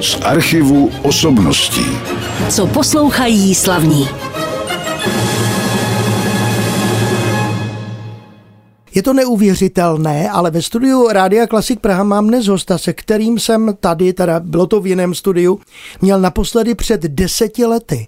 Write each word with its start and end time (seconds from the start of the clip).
Z 0.00 0.18
archivu 0.24 0.90
osobností. 1.02 1.86
Co 2.48 2.66
poslouchají 2.66 3.54
slavní. 3.54 4.08
Je 8.94 9.02
to 9.02 9.12
neuvěřitelné, 9.12 10.30
ale 10.30 10.50
ve 10.50 10.62
studiu 10.62 11.08
Rádia 11.08 11.46
Klasik 11.46 11.80
Praha 11.80 12.04
mám 12.04 12.28
dnes 12.28 12.46
hosta, 12.46 12.78
se 12.78 12.92
kterým 12.92 13.38
jsem 13.38 13.76
tady, 13.80 14.12
teda 14.12 14.40
bylo 14.40 14.66
to 14.66 14.80
v 14.80 14.86
jiném 14.86 15.14
studiu, 15.14 15.60
měl 16.00 16.20
naposledy 16.20 16.74
před 16.74 17.00
deseti 17.00 17.64
lety. 17.64 18.06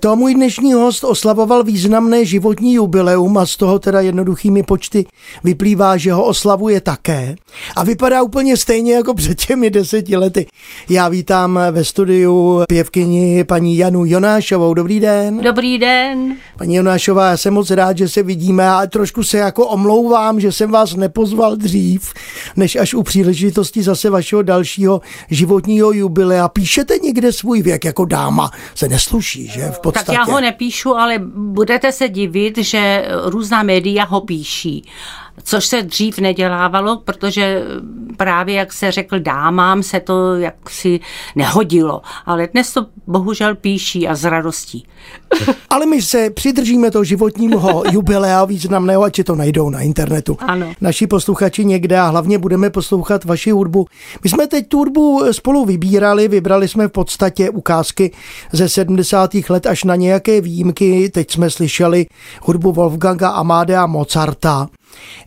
To 0.00 0.16
můj 0.16 0.34
dnešní 0.34 0.72
host 0.72 1.04
oslavoval 1.04 1.64
významné 1.64 2.24
životní 2.24 2.74
jubileum 2.74 3.38
a 3.38 3.46
z 3.46 3.56
toho 3.56 3.78
teda 3.78 4.00
jednoduchými 4.00 4.62
počty 4.62 5.06
vyplývá, 5.44 5.96
že 5.96 6.12
ho 6.12 6.24
oslavuje 6.24 6.80
také. 6.80 7.36
A 7.76 7.84
vypadá 7.84 8.22
úplně 8.22 8.56
stejně 8.56 8.94
jako 8.94 9.14
před 9.14 9.46
těmi 9.46 9.70
deseti 9.70 10.16
lety. 10.16 10.46
Já 10.88 11.08
vítám 11.08 11.60
ve 11.70 11.84
studiu 11.84 12.62
pěvkyni 12.68 13.44
paní 13.44 13.76
Janu 13.76 14.04
Jonášovou. 14.04 14.74
Dobrý 14.74 15.00
den. 15.00 15.40
Dobrý 15.40 15.78
den. 15.78 16.36
Paní 16.58 16.74
Jonášová, 16.74 17.30
já 17.30 17.36
jsem 17.36 17.54
moc 17.54 17.70
rád, 17.70 17.98
že 17.98 18.08
se 18.08 18.22
vidíme 18.22 18.70
a 18.70 18.86
trošku 18.86 19.24
se 19.24 19.38
jako 19.38 19.66
omlouvám, 19.66 20.40
že 20.40 20.52
jsem 20.52 20.70
vás 20.70 20.94
nepozval 20.94 21.56
dřív, 21.56 22.12
než 22.56 22.76
až 22.76 22.94
u 22.94 23.02
příležitosti 23.02 23.82
zase 23.82 24.10
vašeho 24.10 24.42
dalšího 24.42 25.00
životního 25.30 25.92
jubilea. 25.92 26.48
Píšete 26.48 26.98
někde 27.02 27.32
svůj 27.32 27.62
věk 27.62 27.84
jako 27.84 28.04
dáma? 28.04 28.50
Se 28.74 28.88
nesluší, 28.88 29.46
že? 29.46 29.70
V 29.70 29.80
podstatě. 29.92 30.06
Tak 30.18 30.28
já 30.28 30.32
ho 30.34 30.40
nepíšu, 30.40 30.94
ale 30.94 31.18
budete 31.34 31.92
se 31.92 32.08
divit, 32.08 32.58
že 32.58 33.08
různá 33.24 33.62
média 33.62 34.04
ho 34.04 34.20
píší 34.20 34.84
což 35.42 35.66
se 35.66 35.82
dřív 35.82 36.18
nedělávalo, 36.18 36.96
protože 36.96 37.62
právě, 38.16 38.54
jak 38.54 38.72
se 38.72 38.92
řekl 38.92 39.18
dámám, 39.18 39.82
se 39.82 40.00
to 40.00 40.34
jaksi 40.34 41.00
nehodilo. 41.36 42.02
Ale 42.26 42.48
dnes 42.52 42.72
to 42.72 42.86
bohužel 43.06 43.54
píší 43.54 44.08
a 44.08 44.14
s 44.14 44.24
radostí. 44.24 44.86
Ale 45.70 45.86
my 45.86 46.02
se 46.02 46.30
přidržíme 46.30 46.90
toho 46.90 47.04
životního 47.04 47.82
jubilea 47.92 48.44
významného, 48.44 49.02
ať 49.02 49.24
to 49.24 49.34
najdou 49.34 49.70
na 49.70 49.80
internetu. 49.80 50.36
Ano. 50.40 50.72
Naši 50.80 51.06
posluchači 51.06 51.64
někde 51.64 51.98
a 51.98 52.08
hlavně 52.08 52.38
budeme 52.38 52.70
poslouchat 52.70 53.24
vaši 53.24 53.50
hudbu. 53.50 53.86
My 54.24 54.30
jsme 54.30 54.46
teď 54.46 54.68
tu 54.68 54.78
hudbu 54.78 55.22
spolu 55.32 55.64
vybírali, 55.64 56.28
vybrali 56.28 56.68
jsme 56.68 56.88
v 56.88 56.92
podstatě 56.92 57.50
ukázky 57.50 58.12
ze 58.52 58.68
70. 58.68 59.30
let 59.48 59.66
až 59.66 59.84
na 59.84 59.96
nějaké 59.96 60.40
výjimky. 60.40 61.08
Teď 61.08 61.30
jsme 61.30 61.50
slyšeli 61.50 62.06
hudbu 62.42 62.72
Wolfganga 62.72 63.28
Amadea 63.28 63.86
Mozarta. 63.86 64.68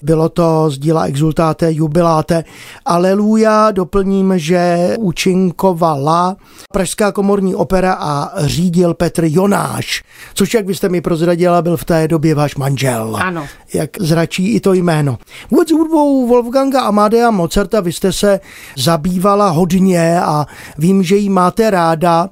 Bylo 0.01 0.29
to 0.29 0.69
z 0.69 0.77
díla 0.77 1.03
Exultáte 1.05 1.71
Jubiláte. 1.73 2.43
Aleluja, 2.85 3.71
doplním, 3.71 4.33
že 4.35 4.77
účinkovala 4.99 6.35
Pražská 6.73 7.11
komorní 7.11 7.55
opera 7.55 7.93
a 7.93 8.31
řídil 8.45 8.93
Petr 8.93 9.23
Jonáš, 9.25 10.03
což, 10.33 10.53
jak 10.53 10.65
byste 10.65 10.89
mi 10.89 11.01
prozradila, 11.01 11.61
byl 11.61 11.77
v 11.77 11.85
té 11.85 12.07
době 12.07 12.35
váš 12.35 12.55
manžel. 12.55 13.17
Ano. 13.21 13.47
Jak 13.73 13.89
zračí 13.99 14.53
i 14.55 14.59
to 14.59 14.73
jméno. 14.73 15.17
Vůbec 15.51 15.71
hudbou 15.71 16.27
Wolfganga 16.27 16.81
Amadea 16.81 17.31
Mozarta 17.31 17.81
vy 17.81 17.93
jste 17.93 18.13
se 18.13 18.39
zabývala 18.77 19.49
hodně 19.49 20.21
a 20.21 20.45
vím, 20.77 21.03
že 21.03 21.15
ji 21.15 21.29
máte 21.29 21.69
ráda. 21.69 22.29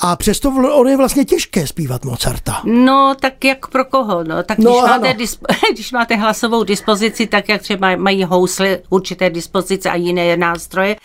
A 0.00 0.16
přesto 0.16 0.50
on 0.74 0.88
je 0.88 0.96
vlastně 0.96 1.24
těžké 1.24 1.66
zpívat 1.66 2.04
Mozarta. 2.04 2.62
No, 2.64 3.14
tak 3.20 3.44
jak 3.44 3.66
pro 3.66 3.84
koho? 3.84 4.24
No, 4.24 4.42
tak 4.42 4.58
No, 4.58 4.70
když, 4.70 4.82
ano. 4.82 4.88
máte 5.02 5.12
disp- 5.18 5.46
když 5.72 5.92
máte 5.92 6.16
hlasovou 6.16 6.64
dispozici, 6.76 7.26
tak 7.26 7.48
jak 7.48 7.62
třeba 7.62 7.96
mají 7.96 8.24
housle 8.24 8.78
určité 8.90 9.30
dispozice 9.30 9.90
a 9.90 9.94
jiné 9.94 10.36
nástroje, 10.36 10.96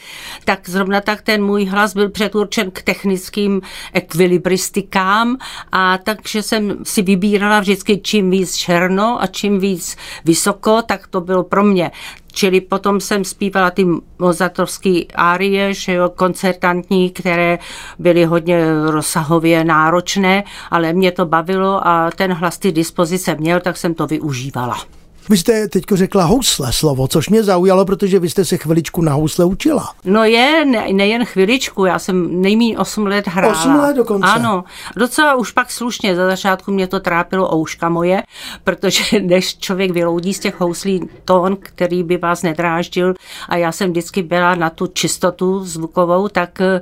tak 0.45 0.69
zrovna 0.69 1.01
tak 1.01 1.21
ten 1.21 1.43
můj 1.43 1.65
hlas 1.65 1.93
byl 1.93 2.09
předurčen 2.09 2.71
k 2.71 2.81
technickým 2.81 3.61
ekvilibristikám 3.93 5.37
a 5.71 5.97
takže 5.97 6.43
jsem 6.43 6.77
si 6.83 7.01
vybírala 7.01 7.59
vždycky 7.59 7.97
čím 7.97 8.29
víc 8.31 8.55
černo 8.55 9.23
a 9.23 9.27
čím 9.27 9.59
víc 9.59 9.97
vysoko, 10.25 10.81
tak 10.81 11.07
to 11.07 11.21
bylo 11.21 11.43
pro 11.43 11.63
mě. 11.63 11.91
Čili 12.33 12.61
potom 12.61 12.99
jsem 12.99 13.23
zpívala 13.23 13.71
ty 13.71 13.87
mozartovské 14.19 15.01
árie, 15.15 15.73
že 15.73 15.93
jo, 15.93 16.09
koncertantní, 16.09 17.09
které 17.09 17.59
byly 17.99 18.25
hodně 18.25 18.65
rozsahově 18.85 19.63
náročné, 19.63 20.43
ale 20.71 20.93
mě 20.93 21.11
to 21.11 21.25
bavilo 21.25 21.87
a 21.87 22.11
ten 22.15 22.33
hlas 22.33 22.57
ty 22.57 22.71
dispozice 22.71 23.35
měl, 23.35 23.59
tak 23.59 23.77
jsem 23.77 23.93
to 23.93 24.07
využívala. 24.07 25.00
Vy 25.31 25.37
jste 25.37 25.67
teď 25.67 25.83
řekla 25.93 26.23
housle 26.23 26.73
slovo, 26.73 27.07
což 27.07 27.29
mě 27.29 27.43
zaujalo, 27.43 27.85
protože 27.85 28.19
vy 28.19 28.29
jste 28.29 28.45
se 28.45 28.57
chviličku 28.57 29.01
na 29.01 29.13
housle 29.13 29.45
učila. 29.45 29.93
No 30.05 30.23
je, 30.23 30.65
ne, 30.65 30.93
nejen 30.93 31.25
chviličku, 31.25 31.85
já 31.85 31.99
jsem 31.99 32.41
nejméně 32.41 32.77
8 32.77 33.05
let 33.05 33.27
hrála. 33.27 33.53
Osm 33.53 33.75
let 33.75 33.95
dokonce. 33.95 34.27
Ano, 34.27 34.63
docela 34.95 35.35
už 35.35 35.51
pak 35.51 35.71
slušně, 35.71 36.15
za 36.15 36.25
začátku 36.25 36.71
mě 36.71 36.87
to 36.87 36.99
trápilo 36.99 37.55
ouška 37.55 37.89
moje, 37.89 38.23
protože 38.63 39.19
než 39.21 39.57
člověk 39.57 39.91
vyloudí 39.91 40.33
z 40.33 40.39
těch 40.39 40.59
houslí 40.59 41.09
tón, 41.25 41.57
který 41.59 42.03
by 42.03 42.17
vás 42.17 42.43
nedráždil 42.43 43.13
a 43.49 43.55
já 43.55 43.71
jsem 43.71 43.89
vždycky 43.89 44.23
byla 44.23 44.55
na 44.55 44.69
tu 44.69 44.87
čistotu 44.87 45.65
zvukovou, 45.65 46.27
tak 46.27 46.61
eh, 46.61 46.81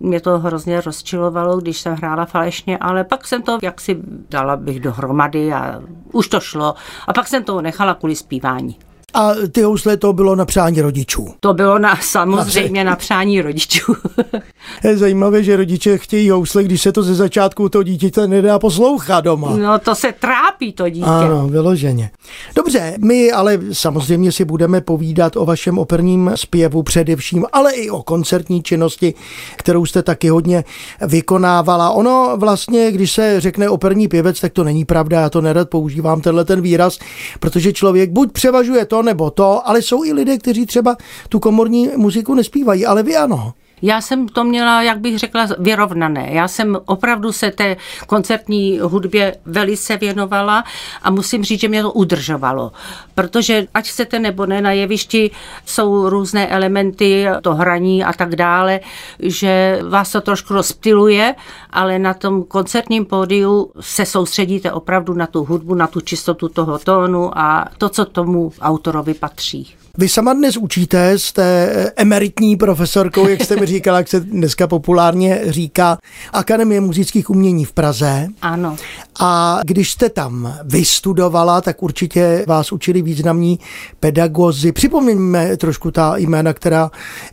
mě 0.00 0.20
to 0.20 0.38
hrozně 0.38 0.80
rozčilovalo, 0.80 1.56
když 1.56 1.80
jsem 1.80 1.94
hrála 1.94 2.24
falešně, 2.24 2.78
ale 2.78 3.04
pak 3.04 3.26
jsem 3.26 3.42
to 3.42 3.58
jaksi 3.62 3.98
dala 4.30 4.56
bych 4.56 4.80
dohromady 4.80 5.52
a 5.52 5.82
už 6.12 6.28
to 6.28 6.40
šlo. 6.40 6.74
A 7.06 7.12
pak 7.12 7.28
jsem 7.28 7.44
to 7.44 7.60
nechala 7.60 7.94
kvůli 7.94 8.16
zpívání. 8.16 8.78
A 9.16 9.34
ty 9.52 9.62
housle 9.62 9.96
to 9.96 10.12
bylo 10.12 10.36
na 10.36 10.44
přání 10.44 10.80
rodičů. 10.80 11.34
To 11.40 11.54
bylo 11.54 11.78
na, 11.78 11.96
samozřejmě 11.96 12.84
na 12.84 12.96
přání 12.96 13.42
rodičů. 13.42 13.96
Je 14.84 14.96
zajímavé, 14.96 15.42
že 15.42 15.56
rodiče 15.56 15.98
chtějí 15.98 16.30
housle, 16.30 16.64
když 16.64 16.82
se 16.82 16.92
to 16.92 17.02
ze 17.02 17.14
začátku 17.14 17.68
toho 17.68 17.82
dítěte 17.82 18.28
nedá 18.28 18.58
poslouchat 18.58 19.20
doma. 19.20 19.56
No 19.56 19.78
to 19.78 19.94
se 19.94 20.14
trápí 20.20 20.72
to 20.72 20.88
dítě. 20.88 21.06
Ano, 21.06 21.48
vyloženě. 21.48 22.10
Dobře, 22.54 22.96
my 23.04 23.32
ale 23.32 23.58
samozřejmě 23.72 24.32
si 24.32 24.44
budeme 24.44 24.80
povídat 24.80 25.36
o 25.36 25.44
vašem 25.44 25.78
operním 25.78 26.32
zpěvu 26.34 26.82
především, 26.82 27.44
ale 27.52 27.72
i 27.72 27.90
o 27.90 28.02
koncertní 28.02 28.62
činnosti, 28.62 29.14
kterou 29.56 29.86
jste 29.86 30.02
taky 30.02 30.28
hodně 30.28 30.64
vykonávala. 31.06 31.90
Ono 31.90 32.32
vlastně, 32.36 32.92
když 32.92 33.12
se 33.12 33.40
řekne 33.40 33.68
operní 33.68 34.08
pěvec, 34.08 34.40
tak 34.40 34.52
to 34.52 34.64
není 34.64 34.84
pravda, 34.84 35.20
já 35.20 35.30
to 35.30 35.40
nerad 35.40 35.68
používám, 35.70 36.20
tenhle 36.20 36.44
ten 36.44 36.60
výraz, 36.60 36.98
protože 37.40 37.72
člověk 37.72 38.10
buď 38.10 38.32
převažuje 38.32 38.84
to 38.84 39.02
nebo 39.06 39.30
to, 39.30 39.68
ale 39.68 39.82
jsou 39.82 40.04
i 40.04 40.12
lidé, 40.12 40.38
kteří 40.38 40.66
třeba 40.66 40.96
tu 41.28 41.40
komorní 41.40 41.90
muziku 41.96 42.34
nespívají, 42.34 42.86
ale 42.86 43.02
vy 43.02 43.16
ano. 43.16 43.54
Já 43.82 44.00
jsem 44.00 44.28
to 44.28 44.44
měla, 44.44 44.82
jak 44.82 44.98
bych 44.98 45.18
řekla, 45.18 45.46
vyrovnané. 45.58 46.28
Já 46.32 46.48
jsem 46.48 46.78
opravdu 46.84 47.32
se 47.32 47.50
té 47.50 47.76
koncertní 48.06 48.78
hudbě 48.78 49.36
velice 49.44 49.96
věnovala 49.96 50.64
a 51.02 51.10
musím 51.10 51.44
říct, 51.44 51.60
že 51.60 51.68
mě 51.68 51.82
to 51.82 51.92
udržovalo. 51.92 52.72
Protože 53.14 53.66
ať 53.74 53.88
chcete 53.88 54.18
nebo 54.18 54.46
ne, 54.46 54.60
na 54.60 54.72
jevišti 54.72 55.30
jsou 55.64 56.08
různé 56.08 56.48
elementy, 56.48 57.26
to 57.42 57.54
hraní 57.54 58.04
a 58.04 58.12
tak 58.12 58.36
dále, 58.36 58.80
že 59.18 59.80
vás 59.88 60.12
to 60.12 60.20
trošku 60.20 60.54
rozptiluje, 60.54 61.34
ale 61.70 61.98
na 61.98 62.14
tom 62.14 62.44
koncertním 62.44 63.04
pódiu 63.04 63.70
se 63.80 64.06
soustředíte 64.06 64.72
opravdu 64.72 65.14
na 65.14 65.26
tu 65.26 65.44
hudbu, 65.44 65.74
na 65.74 65.86
tu 65.86 66.00
čistotu 66.00 66.48
toho 66.48 66.78
tónu 66.78 67.38
a 67.38 67.68
to, 67.78 67.88
co 67.88 68.04
tomu 68.04 68.52
autorovi 68.60 69.14
patří. 69.14 69.85
Vy 69.98 70.08
sama 70.08 70.32
dnes 70.32 70.56
učíte, 70.56 71.18
jste 71.18 71.66
emeritní 71.96 72.56
profesorkou, 72.56 73.28
jak 73.28 73.42
jste 73.42 73.56
mi 73.56 73.66
říkala, 73.66 73.98
jak 73.98 74.08
se 74.08 74.20
dneska 74.20 74.66
populárně 74.66 75.40
říká, 75.44 75.98
Akademie 76.32 76.80
muzických 76.80 77.30
umění 77.30 77.64
v 77.64 77.72
Praze. 77.72 78.28
Ano. 78.42 78.76
A 79.20 79.60
když 79.64 79.90
jste 79.90 80.10
tam 80.10 80.54
vystudovala, 80.64 81.60
tak 81.60 81.82
určitě 81.82 82.44
vás 82.46 82.72
učili 82.72 83.02
významní 83.02 83.58
pedagozy. 84.00 84.72
Připomeňme 84.72 85.56
trošku 85.56 85.90
ta 85.90 86.16
jména, 86.16 86.52
která 86.52 86.90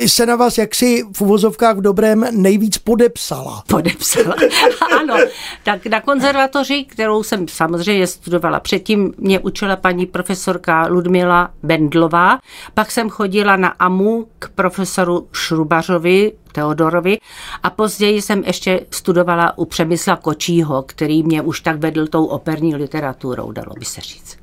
se 0.07 0.25
na 0.25 0.35
vás 0.35 0.57
jaksi 0.57 1.03
v 1.13 1.21
uvozovkách 1.21 1.77
v 1.77 1.81
dobrém 1.81 2.25
nejvíc 2.31 2.77
podepsala. 2.77 3.63
podepsala. 3.67 4.35
ano, 4.99 5.15
tak 5.63 5.85
na 5.85 6.01
konzervatoři, 6.01 6.83
kterou 6.83 7.23
jsem 7.23 7.47
samozřejmě 7.47 8.07
studovala 8.07 8.59
předtím, 8.59 9.13
mě 9.17 9.39
učila 9.39 9.75
paní 9.75 10.05
profesorka 10.05 10.87
Ludmila 10.87 11.49
Bendlová. 11.63 12.39
Pak 12.73 12.91
jsem 12.91 13.09
chodila 13.09 13.55
na 13.55 13.67
AMU 13.67 14.27
k 14.39 14.49
profesoru 14.49 15.27
Šrubařovi, 15.33 16.31
Teodorovi 16.51 17.17
a 17.63 17.69
později 17.69 18.21
jsem 18.21 18.43
ještě 18.45 18.79
studovala 18.91 19.57
u 19.57 19.65
Přemysla 19.65 20.15
Kočího, 20.15 20.81
který 20.83 21.23
mě 21.23 21.41
už 21.41 21.61
tak 21.61 21.77
vedl 21.79 22.07
tou 22.07 22.25
operní 22.25 22.75
literaturou, 22.75 23.51
dalo 23.51 23.73
by 23.79 23.85
se 23.85 24.01
říct. 24.01 24.37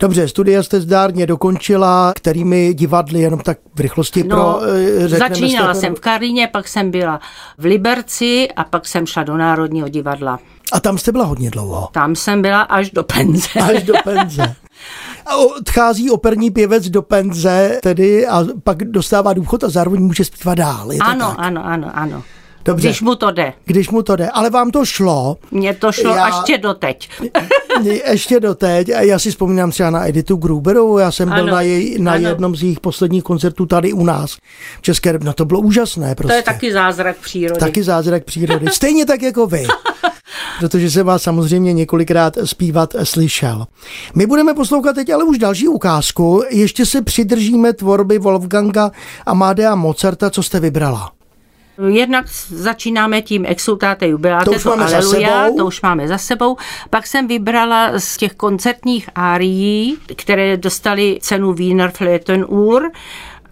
Dobře, 0.00 0.28
studia 0.28 0.62
jste 0.62 0.80
zdárně 0.80 1.26
dokončila, 1.26 2.12
kterými 2.16 2.74
divadly, 2.74 3.20
jenom 3.20 3.40
tak 3.40 3.58
v 3.74 3.80
rychlosti 3.80 4.24
pro... 4.24 4.60
eh, 4.62 5.08
řekneme 5.08 5.28
začínala 5.28 5.74
jste- 5.74 5.80
jsem 5.80 5.94
v 5.94 6.00
Karlíně, 6.00 6.48
pak 6.52 6.68
jsem 6.68 6.90
byla 6.90 7.20
v 7.58 7.64
Liberci 7.64 8.48
a 8.56 8.64
pak 8.64 8.86
jsem 8.86 9.06
šla 9.06 9.22
do 9.22 9.36
Národního 9.36 9.88
divadla. 9.88 10.38
A 10.72 10.80
tam 10.80 10.98
jste 10.98 11.12
byla 11.12 11.24
hodně 11.24 11.50
dlouho. 11.50 11.88
Tam 11.92 12.16
jsem 12.16 12.42
byla 12.42 12.60
až 12.60 12.90
do 12.90 13.02
penze. 13.02 13.48
Až 13.74 13.82
do 13.82 13.94
penze. 14.04 14.54
A 15.26 15.36
odchází 15.36 16.10
operní 16.10 16.50
pěvec 16.50 16.88
do 16.88 17.02
penze 17.02 17.78
tedy 17.82 18.26
a 18.26 18.44
pak 18.64 18.84
dostává 18.84 19.32
důchod 19.32 19.64
a 19.64 19.68
zároveň 19.68 20.02
může 20.02 20.24
zpívat 20.24 20.58
dál. 20.58 20.92
Je 20.92 20.98
to 20.98 21.04
Ano, 21.04 21.26
tak? 21.28 21.36
ano, 21.38 21.66
ano, 21.66 21.90
ano. 21.94 22.22
Dobře. 22.64 22.88
Když 22.88 23.00
mu 23.02 23.14
to 23.14 23.30
jde. 23.30 23.52
Když 23.64 23.90
mu 23.90 24.02
to 24.02 24.16
jde. 24.16 24.28
Ale 24.30 24.50
vám 24.50 24.70
to 24.70 24.84
šlo. 24.84 25.36
Mně 25.50 25.74
to 25.74 25.92
šlo 25.92 26.14
Já- 26.14 26.24
až 26.24 26.34
tě 26.46 26.58
doteď. 26.58 27.08
Ještě 28.10 28.40
doteď. 28.40 28.88
A 28.90 29.00
já 29.00 29.18
si 29.18 29.30
vzpomínám 29.30 29.70
třeba 29.70 29.90
na 29.90 30.08
Editu 30.08 30.36
Gruberovou. 30.36 30.98
Já 30.98 31.10
jsem 31.10 31.28
byl 31.28 31.42
Ano, 31.42 31.46
na, 31.52 31.60
jej, 31.60 31.98
na 31.98 32.12
ano. 32.12 32.28
jednom 32.28 32.56
z 32.56 32.62
jejich 32.62 32.80
posledních 32.80 33.24
koncertů 33.24 33.66
tady 33.66 33.92
u 33.92 34.04
nás 34.04 34.36
v 34.78 34.82
České. 34.82 35.18
No 35.22 35.32
to 35.32 35.44
bylo 35.44 35.60
úžasné 35.60 36.14
prostě. 36.14 36.32
To 36.32 36.36
je 36.36 36.42
taky 36.42 36.72
zázrak 36.72 37.16
přírody. 37.16 37.60
Taky 37.60 37.82
zázrak 37.82 38.24
přírody. 38.24 38.66
Stejně 38.72 39.06
tak 39.06 39.22
jako 39.22 39.46
vy. 39.46 39.66
Protože 40.60 40.90
jsem 40.90 41.06
vás 41.06 41.22
samozřejmě 41.22 41.72
několikrát 41.72 42.38
zpívat 42.44 42.94
slyšel. 43.02 43.66
My 44.14 44.26
budeme 44.26 44.54
poslouchat 44.54 44.92
teď 44.92 45.10
ale 45.10 45.24
už 45.24 45.38
další 45.38 45.68
ukázku. 45.68 46.42
Ještě 46.50 46.86
se 46.86 47.02
přidržíme 47.02 47.72
tvorby 47.72 48.18
Wolfganga 48.18 48.90
Amadea 49.26 49.74
Mozarta. 49.74 50.30
Co 50.30 50.42
jste 50.42 50.60
vybrala? 50.60 51.12
Jednak 51.88 52.26
začínáme 52.48 53.22
tím 53.22 53.44
Exultate 53.48 54.08
Jubilate, 54.08 54.44
To 54.44 54.50
už 54.52 54.64
máme 54.64 54.88
za 54.88 54.96
Aleluja, 54.96 55.44
sebou. 55.44 55.56
to 55.56 55.66
už 55.66 55.82
máme 55.82 56.08
za 56.08 56.18
sebou. 56.18 56.56
Pak 56.90 57.06
jsem 57.06 57.26
vybrala 57.28 57.98
z 57.98 58.16
těch 58.16 58.32
koncertních 58.34 59.08
árií, 59.14 59.96
které 60.16 60.56
dostali 60.56 61.18
cenu 61.22 61.52
Wiener 61.52 61.90
Flötenuhr. 61.90 62.82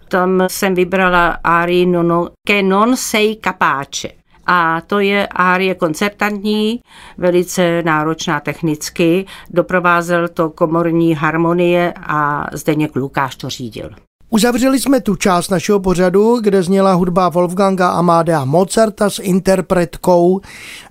Tam 0.07 0.43
jsem 0.47 0.75
vybrala 0.75 1.37
árii 1.43 1.85
Nono, 1.85 2.29
Che 2.47 2.63
non 2.63 2.97
sei 2.97 3.37
capace. 3.43 4.07
A 4.45 4.81
to 4.87 4.99
je 4.99 5.27
árie 5.27 5.75
koncertantní, 5.75 6.79
velice 7.17 7.83
náročná 7.83 8.39
technicky. 8.39 9.25
Doprovázel 9.49 10.27
to 10.27 10.49
komorní 10.49 11.13
harmonie 11.13 11.93
a 12.07 12.47
Zdeněk 12.53 12.95
Lukáš 12.95 13.35
to 13.35 13.49
řídil. 13.49 13.89
Uzavřeli 14.29 14.79
jsme 14.79 15.01
tu 15.01 15.15
část 15.15 15.49
našeho 15.49 15.79
pořadu, 15.79 16.39
kde 16.41 16.63
zněla 16.63 16.93
hudba 16.93 17.29
Wolfganga 17.29 17.89
Amadea 17.89 18.45
Mozarta 18.45 19.09
s 19.09 19.19
interpretkou 19.19 20.41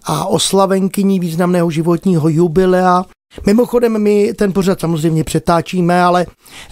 a 0.05 0.27
oslavenkyní 0.27 1.21
významného 1.21 1.71
životního 1.71 2.29
jubilea. 2.29 3.05
Mimochodem, 3.47 4.03
my 4.03 4.33
ten 4.33 4.53
pořad 4.53 4.81
samozřejmě 4.81 5.25
přetáčíme, 5.25 6.03
ale 6.03 6.27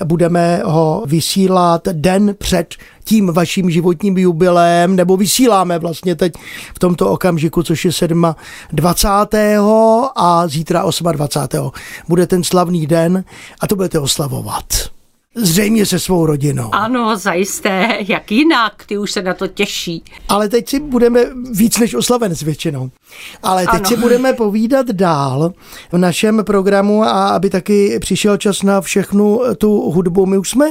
budeme 0.04 0.62
ho 0.64 1.02
vysílat 1.06 1.88
den 1.92 2.34
před 2.38 2.74
tím 3.04 3.26
vaším 3.32 3.70
životním 3.70 4.18
jubileem, 4.18 4.96
nebo 4.96 5.16
vysíláme 5.16 5.78
vlastně 5.78 6.14
teď 6.14 6.32
v 6.74 6.78
tomto 6.78 7.10
okamžiku, 7.10 7.62
což 7.62 7.84
je 7.84 7.92
27. 8.72 10.08
a 10.16 10.48
zítra 10.48 10.84
28. 11.12 11.70
Bude 12.08 12.26
ten 12.26 12.44
slavný 12.44 12.86
den 12.86 13.24
a 13.60 13.66
to 13.66 13.76
budete 13.76 13.98
oslavovat. 13.98 14.64
Zřejmě 15.34 15.86
se 15.86 15.98
svou 15.98 16.26
rodinou. 16.26 16.74
Ano, 16.74 17.16
zajisté, 17.16 17.98
jak 18.08 18.32
jinak, 18.32 18.84
ty 18.86 18.98
už 18.98 19.12
se 19.12 19.22
na 19.22 19.34
to 19.34 19.46
těší. 19.46 20.04
Ale 20.28 20.48
teď 20.48 20.68
si 20.68 20.80
budeme 20.80 21.20
víc 21.52 21.78
než 21.78 21.94
oslavenec 21.94 22.42
většinou. 22.42 22.90
Ale 23.42 23.62
teď 23.62 23.74
Ano. 23.74 23.84
si 23.88 23.96
budeme 23.96 24.32
povídat 24.32 24.86
dál 24.86 25.52
v 25.92 25.98
našem 25.98 26.44
programu 26.44 27.02
a 27.04 27.28
aby 27.28 27.50
taky 27.50 27.98
přišel 28.00 28.36
čas 28.36 28.62
na 28.62 28.80
všechnu 28.80 29.40
tu 29.58 29.90
hudbu. 29.90 30.26
My 30.26 30.38
už 30.38 30.50
jsme 30.50 30.66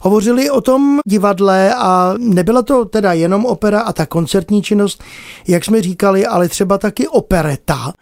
hovořili 0.00 0.50
o 0.50 0.60
tom 0.60 1.00
divadle 1.06 1.74
a 1.74 2.14
nebyla 2.18 2.62
to 2.62 2.84
teda 2.84 3.12
jenom 3.12 3.46
opera 3.46 3.80
a 3.80 3.92
ta 3.92 4.06
koncertní 4.06 4.62
činnost, 4.62 5.02
jak 5.48 5.64
jsme 5.64 5.82
říkali, 5.82 6.26
ale 6.26 6.48
třeba 6.48 6.78
taky 6.78 7.08
opereta. 7.08 7.92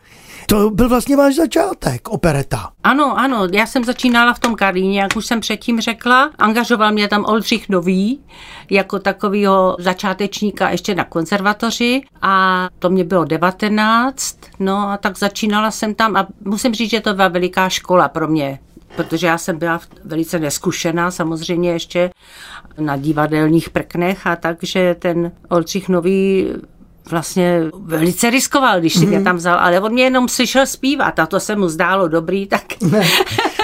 To 0.46 0.70
byl 0.70 0.88
vlastně 0.88 1.16
váš 1.16 1.34
začátek, 1.34 2.08
opereta. 2.08 2.70
Ano, 2.84 3.18
ano, 3.18 3.48
já 3.52 3.66
jsem 3.66 3.84
začínala 3.84 4.34
v 4.34 4.38
tom 4.38 4.54
Karlíně, 4.54 5.00
jak 5.00 5.16
už 5.16 5.26
jsem 5.26 5.40
předtím 5.40 5.80
řekla. 5.80 6.30
Angažoval 6.38 6.92
mě 6.92 7.08
tam 7.08 7.24
Oldřich 7.24 7.68
Nový 7.68 8.20
jako 8.70 8.98
takovýho 8.98 9.76
začátečníka 9.78 10.70
ještě 10.70 10.94
na 10.94 11.04
konzervatoři 11.04 12.02
a 12.22 12.68
to 12.78 12.90
mě 12.90 13.04
bylo 13.04 13.24
19, 13.24 14.38
no 14.58 14.88
a 14.88 14.96
tak 14.96 15.18
začínala 15.18 15.70
jsem 15.70 15.94
tam 15.94 16.16
a 16.16 16.26
musím 16.44 16.74
říct, 16.74 16.90
že 16.90 17.00
to 17.00 17.14
byla 17.14 17.28
veliká 17.28 17.68
škola 17.68 18.08
pro 18.08 18.28
mě, 18.28 18.58
protože 18.96 19.26
já 19.26 19.38
jsem 19.38 19.58
byla 19.58 19.80
velice 20.04 20.38
neskušená 20.38 21.10
samozřejmě 21.10 21.70
ještě 21.70 22.10
na 22.78 22.96
divadelních 22.96 23.70
prknech 23.70 24.26
a 24.26 24.36
takže 24.36 24.96
ten 24.98 25.32
Oldřich 25.48 25.88
Nový 25.88 26.48
vlastně 27.10 27.60
velice 27.78 28.30
riskoval, 28.30 28.80
když 28.80 28.94
si 28.94 29.06
mě 29.06 29.22
tam 29.22 29.36
vzal, 29.36 29.58
ale 29.58 29.80
on 29.80 29.92
mě 29.92 30.04
jenom 30.04 30.28
slyšel 30.28 30.66
zpívat 30.66 31.18
a 31.18 31.26
to 31.26 31.40
se 31.40 31.56
mu 31.56 31.68
zdálo 31.68 32.08
dobrý, 32.08 32.46
tak 32.46 32.62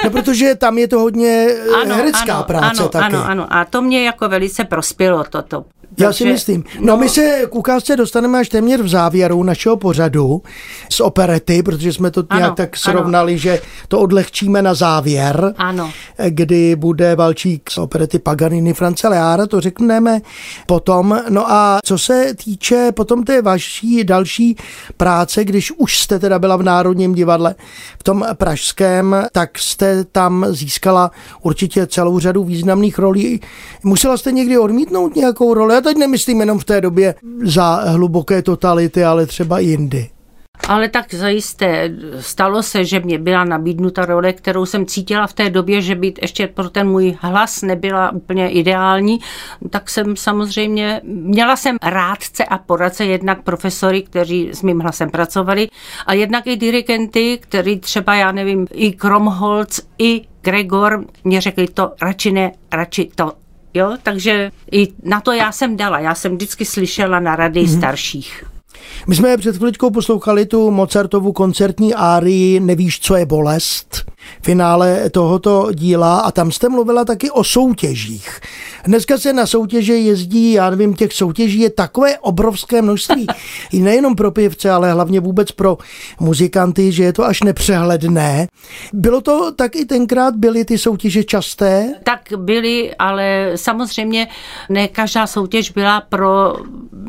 No, 0.05 0.11
protože 0.11 0.55
tam 0.55 0.79
je 0.79 0.89
to 0.89 1.01
hodně 1.01 1.47
ano, 1.83 1.95
herecká 1.95 2.35
ano, 2.35 2.45
práce 2.45 2.81
ano, 2.81 2.89
taky. 2.89 3.05
Ano, 3.05 3.25
ano, 3.27 3.47
a 3.51 3.65
to 3.65 3.83
mě 3.83 4.05
jako 4.05 4.29
velice 4.29 4.65
prospělo 4.65 5.25
toto. 5.25 5.65
Já 5.99 6.13
si 6.13 6.25
myslím. 6.25 6.65
No, 6.81 6.97
my 6.97 7.09
se 7.09 7.43
k 7.51 7.55
ukázce 7.55 7.97
dostaneme 7.97 8.39
až 8.39 8.49
téměř 8.49 8.81
v 8.81 8.89
závěru 8.89 9.43
našeho 9.43 9.77
pořadu 9.77 10.43
z 10.93 11.01
operety, 11.01 11.63
protože 11.63 11.93
jsme 11.93 12.11
to 12.11 12.25
nějak 12.33 12.45
Ano, 12.47 12.55
tak 12.55 12.69
ano. 12.69 12.93
srovnali, 12.93 13.39
že 13.39 13.61
to 13.89 14.01
odlehčíme 14.01 14.63
na 14.63 14.75
závěr, 14.75 15.55
Ano. 15.57 15.91
kdy 16.29 16.77
bude 16.77 17.15
Valčík 17.17 17.71
z 17.71 17.79
operety 17.79 18.19
Paganini 18.19 18.75
Franceliára, 18.75 19.47
to 19.47 19.61
řekneme 19.61 20.21
potom. 20.67 21.21
No 21.29 21.53
a 21.53 21.79
co 21.85 21.99
se 21.99 22.35
týče 22.45 22.93
potom 22.93 23.25
té 23.25 23.43
vaší 23.43 24.05
další 24.05 24.57
práce, 24.97 25.45
když 25.45 25.73
už 25.73 25.99
jste 26.01 26.19
teda 26.19 26.39
byla 26.39 26.57
v 26.57 26.63
Národním 26.63 27.15
divadle 27.15 27.55
v 27.99 28.03
tom 28.03 28.27
pražském, 28.35 29.27
tak 29.33 29.59
jste 29.59 30.05
tam 30.05 30.47
získala 30.51 31.11
určitě 31.43 31.87
celou 31.87 32.19
řadu 32.19 32.45
významných 32.45 32.99
rolí. 32.99 33.41
Musela 33.85 34.17
jste 34.17 34.33
někdy 34.33 34.59
odmítnout 34.59 35.17
nějakou 35.17 35.55
roli? 35.55 35.75
Teď 35.89 35.97
nemyslím 35.97 36.41
jenom 36.41 36.59
v 36.59 36.65
té 36.65 36.81
době 36.81 37.15
za 37.45 37.75
hluboké 37.75 38.43
totality, 38.43 39.05
ale 39.05 39.27
třeba 39.27 39.59
jindy. 39.59 40.11
Ale 40.69 40.89
tak 40.89 41.15
zajisté 41.15 41.91
stalo 42.21 42.63
se, 42.63 42.85
že 42.85 43.01
mě 43.01 43.19
byla 43.19 43.45
nabídnuta 43.45 44.05
role, 44.05 44.33
kterou 44.33 44.67
jsem 44.67 44.87
cítila 44.87 45.27
v 45.27 45.33
té 45.33 45.51
době, 45.51 45.83
že 45.83 45.95
být 45.95 46.19
ještě 46.23 46.47
pro 46.47 46.71
ten 46.71 46.89
můj 46.89 47.17
hlas 47.21 47.63
nebyla 47.63 48.13
úplně 48.13 48.51
ideální, 48.51 49.19
tak 49.71 49.91
jsem 49.91 50.17
samozřejmě, 50.17 51.01
měla 51.05 51.57
jsem 51.57 51.77
rádce 51.83 52.45
a 52.45 52.59
poradce, 52.59 53.05
jednak 53.05 53.43
profesory, 53.43 54.03
kteří 54.03 54.51
s 54.53 54.63
mým 54.63 54.81
hlasem 54.81 55.11
pracovali, 55.11 55.69
a 56.07 56.15
jednak 56.15 56.47
i 56.47 56.57
dirigenty, 56.57 57.39
který 57.43 57.81
třeba, 57.81 58.15
já 58.15 58.33
nevím, 58.33 58.67
i 58.73 58.93
Kromholc, 58.93 59.81
i 59.99 60.25
Gregor 60.43 61.05
mě 61.25 61.41
řekli 61.41 61.69
to 61.69 61.93
radši 62.03 62.33
ne, 62.33 62.53
radši 62.73 63.11
to 63.15 63.33
Jo, 63.75 63.97
takže 64.03 64.51
i 64.73 64.89
na 65.03 65.21
to 65.21 65.33
já 65.33 65.53
jsem 65.53 65.77
dala. 65.77 66.01
Já 66.01 66.15
jsem 66.15 66.35
vždycky 66.35 66.65
slyšela 66.65 67.21
na 67.21 67.37
rady 67.37 67.63
mm-hmm. 67.63 67.79
starších. 67.79 68.45
My 69.07 69.15
jsme 69.15 69.37
před 69.37 69.57
chviličkou 69.57 69.91
poslouchali 69.91 70.47
tu 70.47 70.71
Mozartovu 70.71 71.33
koncertní 71.33 71.95
árii 71.95 72.61
Nevíš, 72.61 73.01
co 73.01 73.17
je 73.17 73.27
bolest, 73.27 74.05
finále 74.43 75.11
tohoto 75.11 75.69
díla 75.73 76.19
a 76.19 76.31
tam 76.31 76.53
jste 76.53 76.69
mluvila 76.69 77.05
taky 77.05 77.31
o 77.31 77.45
soutěžích. 77.45 78.41
Dneska 78.85 79.19
se 79.19 79.33
na 79.33 79.47
soutěže 79.47 79.95
jezdí, 79.97 80.53
já 80.53 80.71
nevím, 80.71 80.95
těch 80.95 81.13
soutěží 81.13 81.61
je 81.61 81.71
takové 81.71 82.19
obrovské 82.19 82.83
množství. 82.83 83.27
I 83.73 83.81
nejenom 83.81 84.17
pro 84.17 84.31
pěvce, 84.31 84.71
ale 84.71 84.93
hlavně 84.93 85.21
vůbec 85.21 85.53
pro 85.53 85.79
muzikanty, 86.21 86.93
že 86.93 87.05
je 87.05 87.13
to 87.13 87.25
až 87.25 87.43
nepřehledné. 87.43 88.47
Bylo 88.93 89.21
to 89.21 89.53
tak 89.53 89.77
i 89.77 89.85
tenkrát, 89.85 90.37
byly 90.37 90.65
ty 90.65 90.79
soutěže 90.79 91.25
časté? 91.25 91.95
Tak 92.05 92.21
byly, 92.37 92.95
ale 92.95 93.53
samozřejmě 93.55 94.29
ne 94.69 94.89
každá 94.89 95.27
soutěž 95.27 95.71
byla 95.71 96.01
pro 96.01 96.55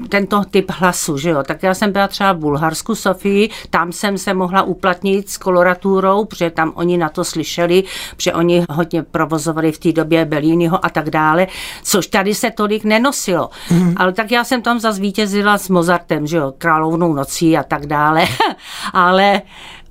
tento 0.09 0.43
typ 0.51 0.71
hlasu, 0.71 1.17
že 1.17 1.29
jo. 1.29 1.43
Tak 1.43 1.63
já 1.63 1.73
jsem 1.73 1.91
byla 1.91 2.07
třeba 2.07 2.33
v 2.33 2.38
Bulharsku, 2.38 2.95
Sofii, 2.95 3.49
tam 3.69 3.91
jsem 3.91 4.17
se 4.17 4.33
mohla 4.33 4.63
uplatnit 4.63 5.29
s 5.29 5.38
koloraturou, 5.38 6.25
protože 6.25 6.49
tam 6.49 6.71
oni 6.75 6.97
na 6.97 7.09
to 7.10 7.24
slyšeli, 7.24 7.84
protože 8.16 8.34
oni 8.34 8.66
hodně 8.70 9.04
provozovali 9.04 9.72
v 9.72 9.80
té 9.80 9.92
době 9.92 10.25
Belliniho 10.25 10.86
a 10.86 10.89
tak 10.89 11.10
dále, 11.10 11.48
což 11.84 12.08
tady 12.08 12.36
se 12.36 12.51
tolik 12.51 12.84
nenosilo. 12.84 13.50
Mm. 13.72 13.94
Ale 13.98 14.13
tak 14.13 14.32
já 14.32 14.44
jsem 14.44 14.62
tam 14.62 14.80
zazvítězila 14.80 15.58
s 15.58 15.70
Mozartem, 15.70 16.28
že 16.28 16.38
jo, 16.38 16.54
královnou 16.58 17.13
nocí 17.13 17.58
a 17.58 17.63
tak 17.63 17.86
dále. 17.86 18.25
ale 18.94 19.42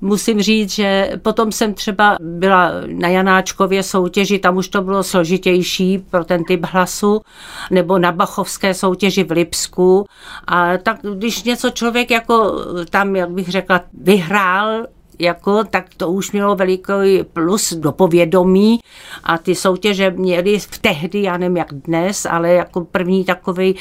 musím 0.01 0.41
říct, 0.41 0.71
že 0.71 1.11
potom 1.21 1.51
jsem 1.51 1.73
třeba 1.73 2.17
byla 2.19 2.71
na 2.87 3.07
Janáčkově 3.07 3.83
soutěži, 3.83 4.39
tam 4.39 4.57
už 4.57 4.67
to 4.67 4.81
bylo 4.81 5.03
složitější 5.03 5.97
pro 5.97 6.25
ten 6.25 6.43
typ 6.43 6.65
hlasu, 6.65 7.21
nebo 7.71 7.99
na 7.99 8.11
Bachovské 8.11 8.73
soutěži 8.73 9.23
v 9.23 9.31
Lipsku. 9.31 10.05
A 10.47 10.77
tak 10.77 10.97
když 11.15 11.43
něco 11.43 11.69
člověk 11.69 12.11
jako 12.11 12.53
tam, 12.89 13.15
jak 13.15 13.29
bych 13.29 13.49
řekla, 13.49 13.81
vyhrál, 13.93 14.85
jako, 15.19 15.63
tak 15.63 15.85
to 15.97 16.11
už 16.11 16.31
mělo 16.31 16.55
veliký 16.55 17.23
plus 17.33 17.73
do 17.73 17.91
povědomí. 17.91 18.79
A 19.23 19.37
ty 19.37 19.55
soutěže 19.55 20.11
měly 20.11 20.59
v 20.59 20.77
tehdy, 20.77 21.21
já 21.21 21.37
nevím 21.37 21.57
jak 21.57 21.73
dnes, 21.73 22.25
ale 22.25 22.53
jako 22.53 22.81
první 22.81 23.25
takový 23.25 23.75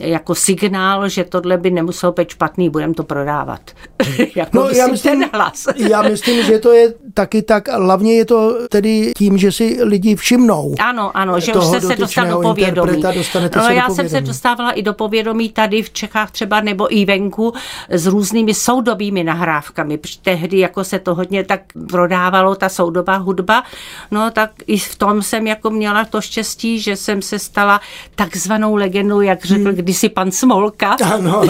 jako 0.00 0.34
signál, 0.34 1.08
že 1.08 1.24
tohle 1.24 1.56
by 1.56 1.70
nemuselo 1.70 2.12
být 2.12 2.28
špatný, 2.28 2.70
budeme 2.70 2.94
to 2.94 3.02
prodávat. 3.02 3.60
jako 4.36 4.50
No, 4.56 4.68
já 4.68 4.86
myslím, 4.86 5.20
ten 5.20 5.30
hlas. 5.32 5.66
já 5.76 6.02
myslím, 6.02 6.42
že 6.46 6.58
to 6.58 6.72
je 6.72 6.94
taky 7.14 7.42
tak, 7.42 7.68
hlavně 7.68 8.14
je 8.14 8.24
to 8.24 8.68
tedy 8.68 9.12
tím, 9.16 9.38
že 9.38 9.52
si 9.52 9.78
lidi 9.82 10.16
všimnou. 10.16 10.74
Ano, 10.80 11.16
ano, 11.16 11.40
že 11.40 11.54
už 11.54 11.64
jste 11.64 11.80
se 11.80 11.96
dostal 11.96 12.26
do 12.26 12.40
povědomí. 12.40 13.02
no, 13.02 13.12
se 13.22 13.48
do 13.48 13.58
já 13.74 13.86
jsem 13.86 13.94
se 13.96 14.02
povědomí. 14.02 14.26
dostávala 14.26 14.70
i 14.70 14.82
do 14.82 14.92
povědomí 14.94 15.48
tady 15.48 15.82
v 15.82 15.90
Čechách 15.90 16.30
třeba 16.30 16.60
nebo 16.60 16.96
i 16.96 17.04
venku 17.04 17.52
s 17.88 18.06
různými 18.06 18.54
soudobými 18.54 19.24
nahrávkami, 19.24 19.98
tehdy 20.22 20.58
jako 20.58 20.84
se 20.84 20.98
to 20.98 21.14
hodně 21.14 21.44
tak 21.44 21.60
prodávalo, 21.88 22.54
ta 22.54 22.68
soudobá 22.68 23.16
hudba, 23.16 23.62
no 24.10 24.30
tak 24.30 24.50
i 24.66 24.78
v 24.78 24.96
tom 24.96 25.22
jsem 25.22 25.46
jako 25.46 25.70
měla 25.70 26.04
to 26.04 26.20
štěstí, 26.20 26.80
že 26.80 26.96
jsem 26.96 27.22
se 27.22 27.38
stala 27.38 27.80
takzvanou 28.14 28.74
legendou, 28.74 29.20
jak 29.20 29.44
řekl 29.44 29.64
Hmm. 29.64 29.85
Kdysi 29.86 30.08
pan 30.08 30.30
Smolka, 30.30 30.96
Ano, 31.14 31.42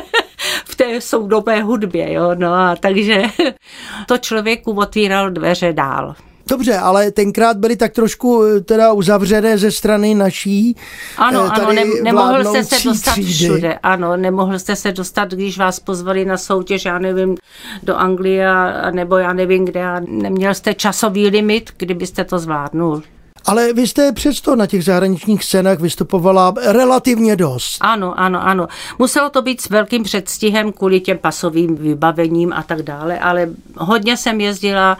v 0.64 0.76
té 0.76 1.00
soudobé 1.00 1.62
hudbě, 1.62 2.12
jo, 2.12 2.30
no 2.34 2.52
a 2.54 2.76
takže 2.80 3.22
to 4.06 4.18
člověku 4.18 4.72
otvíralo 4.72 5.30
dveře 5.30 5.72
dál. 5.72 6.14
Dobře, 6.48 6.76
ale 6.76 7.10
tenkrát 7.10 7.56
byly 7.56 7.76
tak 7.76 7.92
trošku 7.92 8.44
eh, 8.44 8.60
teda 8.60 8.92
uzavřené 8.92 9.58
ze 9.58 9.70
strany 9.70 10.14
naší 10.14 10.76
Ano, 11.16 11.40
eh, 11.40 11.48
ano, 11.48 11.66
tady 11.66 11.74
ne, 11.74 11.84
nemohl 12.02 12.44
jste 12.44 12.64
se 12.64 12.88
dostat 12.88 13.12
třídy. 13.12 13.32
všude. 13.32 13.78
Ano, 13.82 14.16
nemohl 14.16 14.58
jste 14.58 14.76
se 14.76 14.92
dostat, 14.92 15.30
když 15.30 15.58
vás 15.58 15.80
pozvali 15.80 16.24
na 16.24 16.36
soutěž, 16.36 16.84
já 16.84 16.98
nevím, 16.98 17.36
do 17.82 17.96
Anglie, 17.96 18.48
nebo 18.90 19.16
já 19.16 19.32
nevím 19.32 19.64
kde, 19.64 19.84
a 19.84 20.00
neměl 20.08 20.54
jste 20.54 20.74
časový 20.74 21.28
limit, 21.28 21.70
kdybyste 21.76 22.24
to 22.24 22.38
zvládnul. 22.38 23.02
Ale 23.46 23.72
vy 23.72 23.86
jste 23.86 24.12
přesto 24.12 24.56
na 24.56 24.66
těch 24.66 24.84
zahraničních 24.84 25.44
scénách 25.44 25.80
vystupovala 25.80 26.54
relativně 26.66 27.36
dost. 27.36 27.78
Ano, 27.80 28.20
ano, 28.20 28.46
ano. 28.46 28.66
Muselo 28.98 29.30
to 29.30 29.42
být 29.42 29.60
s 29.60 29.70
velkým 29.70 30.02
předstihem 30.02 30.72
kvůli 30.72 31.00
těm 31.00 31.18
pasovým 31.18 31.76
vybavením 31.76 32.52
a 32.52 32.62
tak 32.62 32.82
dále, 32.82 33.18
ale 33.18 33.48
hodně 33.76 34.16
jsem 34.16 34.40
jezdila, 34.40 34.98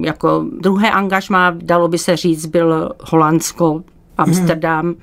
jako 0.00 0.44
druhé 0.60 0.90
angažmá, 0.90 1.54
dalo 1.56 1.88
by 1.88 1.98
se 1.98 2.16
říct, 2.16 2.46
byl 2.46 2.90
Holandsko, 3.00 3.82
Amsterdam 4.18 4.94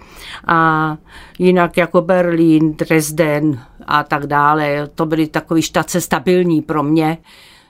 a 0.47 0.97
jinak 1.39 1.77
jako 1.77 2.01
Berlín, 2.01 2.73
Dresden 2.73 3.59
a 3.87 4.03
tak 4.03 4.27
dále. 4.27 4.89
To 4.95 5.05
byly 5.05 5.27
takové 5.27 5.61
štace 5.61 6.01
stabilní 6.01 6.61
pro 6.61 6.83
mě. 6.83 7.17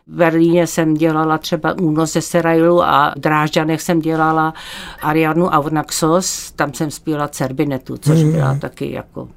V 0.09 0.15
Berlíně 0.17 0.67
jsem 0.67 0.93
dělala 0.93 1.37
třeba 1.37 1.73
únos 1.81 2.13
ze 2.13 2.21
Serailu 2.21 2.83
a 2.83 3.13
v 3.17 3.19
Drážďanech 3.19 3.81
jsem 3.81 3.99
dělala 3.99 4.53
Ariadnu 5.01 5.45
Aurnaxos, 5.47 6.51
tam 6.51 6.73
jsem 6.73 6.91
zpívala 6.91 7.27
Cerbinetu, 7.27 7.97
což 7.97 8.23
byla 8.23 8.55
taky 8.55 8.91
jako 8.91 9.29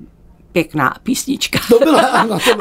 pěkná 0.53 0.95
písnička. 1.03 1.59
To 1.69 1.79
byla, 1.79 2.01
ano, 2.07 2.39
to, 2.39 2.59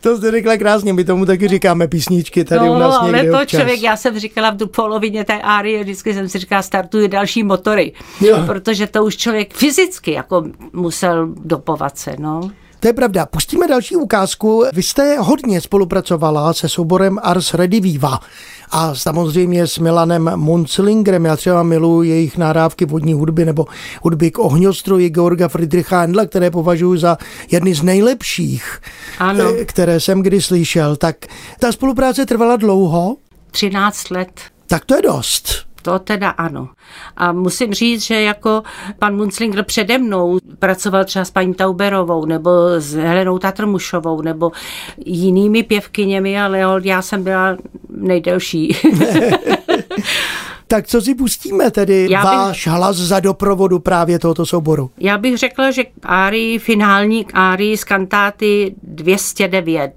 to 0.00 0.16
jste 0.16 0.30
řekla 0.30 0.56
krásně, 0.56 0.92
my 0.92 1.04
tomu 1.04 1.26
taky 1.26 1.48
říkáme 1.48 1.88
písničky 1.88 2.44
tady 2.44 2.68
u 2.70 2.74
nás 2.78 2.94
No, 2.94 3.00
ale 3.02 3.12
někde 3.12 3.30
to 3.30 3.36
občas. 3.36 3.48
člověk, 3.60 3.82
já 3.82 3.96
jsem 3.96 4.18
říkala 4.18 4.50
v 4.50 4.66
polovině 4.66 5.24
té 5.24 5.40
árie, 5.42 5.82
vždycky 5.82 6.14
jsem 6.14 6.28
si 6.28 6.38
říkala, 6.38 6.62
startuji 6.62 7.08
další 7.08 7.42
motory, 7.42 7.92
Jo. 8.20 8.42
protože 8.46 8.86
to 8.86 9.04
už 9.04 9.16
člověk 9.16 9.54
fyzicky 9.54 10.12
jako 10.12 10.44
musel 10.72 11.28
dopovat 11.44 11.98
se, 11.98 12.16
no. 12.18 12.50
To 12.80 12.88
je 12.88 12.92
pravda. 12.92 13.26
Pustíme 13.26 13.68
další 13.68 13.96
ukázku. 13.96 14.64
Vy 14.72 14.82
jste 14.82 15.18
hodně 15.18 15.60
spolupracovala 15.60 16.52
se 16.52 16.68
souborem 16.68 17.18
Ars 17.22 17.54
Rediviva 17.54 18.20
a 18.70 18.94
samozřejmě 18.94 19.66
s 19.66 19.78
Milanem 19.78 20.30
Munzlingerem. 20.36 21.24
Já 21.24 21.36
třeba 21.36 21.62
miluji 21.62 22.10
jejich 22.10 22.36
nahrávky 22.38 22.84
vodní 22.84 23.12
hudby 23.12 23.44
nebo 23.44 23.66
hudby 24.02 24.30
k 24.30 24.38
ohňostroji 24.38 25.08
Georga 25.10 25.48
Friedricha 25.48 25.98
Handla, 25.98 26.26
které 26.26 26.50
považuji 26.50 26.96
za 26.96 27.18
jedny 27.50 27.74
z 27.74 27.82
nejlepších, 27.82 28.80
Ano. 29.18 29.44
eh, 29.60 29.64
které 29.64 30.00
jsem 30.00 30.22
kdy 30.22 30.42
slyšel. 30.42 30.96
Tak 30.96 31.16
ta 31.58 31.72
spolupráce 31.72 32.26
trvala 32.26 32.56
dlouho, 32.56 33.16
13 33.50 34.10
let. 34.10 34.40
tak 34.66 34.84
to 34.84 34.94
je 34.96 35.02
dost. 35.02 35.69
To 35.82 35.98
teda 35.98 36.30
ano. 36.30 36.68
A 37.16 37.32
musím 37.32 37.74
říct, 37.74 38.02
že 38.02 38.20
jako 38.22 38.62
pan 38.98 39.16
Munzlinger 39.16 39.64
přede 39.64 39.98
mnou 39.98 40.38
pracoval 40.58 41.04
třeba 41.04 41.24
s 41.24 41.30
paní 41.30 41.54
Tauberovou 41.54 42.24
nebo 42.24 42.50
s 42.78 42.94
Helenou 42.94 43.38
Tatrmušovou 43.38 44.22
nebo 44.22 44.52
jinými 45.06 45.62
pěvkyněmi, 45.62 46.40
ale 46.40 46.60
já 46.82 47.02
jsem 47.02 47.24
byla 47.24 47.56
nejdelší. 47.90 48.76
Tak 50.66 50.86
co 50.86 51.02
si 51.02 51.14
pustíme 51.14 51.70
tedy 51.70 52.06
Já 52.10 52.20
bych- 52.20 52.30
váš 52.30 52.66
hlas 52.66 52.96
za 52.96 53.20
doprovodu 53.20 53.78
právě 53.78 54.18
tohoto 54.18 54.46
souboru? 54.46 54.90
Já 54.98 55.18
bych 55.18 55.38
řekla, 55.38 55.70
že 55.70 55.82
árii, 56.02 56.58
finální 56.58 57.26
árii 57.34 57.76
z 57.76 57.84
kantáty 57.84 58.74
209. 58.82 59.92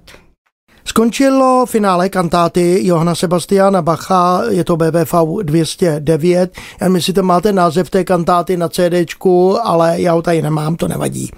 Skončilo 0.86 1.66
finále 1.66 2.08
kantáty 2.08 2.86
Johana 2.86 3.14
Sebastiana 3.14 3.82
Bacha, 3.82 4.42
je 4.50 4.64
to 4.64 4.76
BVV 4.76 5.14
209. 5.42 6.56
Já 6.80 6.88
myslím, 6.88 7.14
že 7.14 7.22
máte 7.22 7.52
název 7.52 7.90
té 7.90 8.04
kantáty 8.04 8.56
na 8.56 8.68
CDčku, 8.68 9.58
ale 9.62 10.00
já 10.00 10.12
ho 10.12 10.22
tady 10.22 10.42
nemám, 10.42 10.76
to 10.76 10.88
nevadí. 10.88 11.30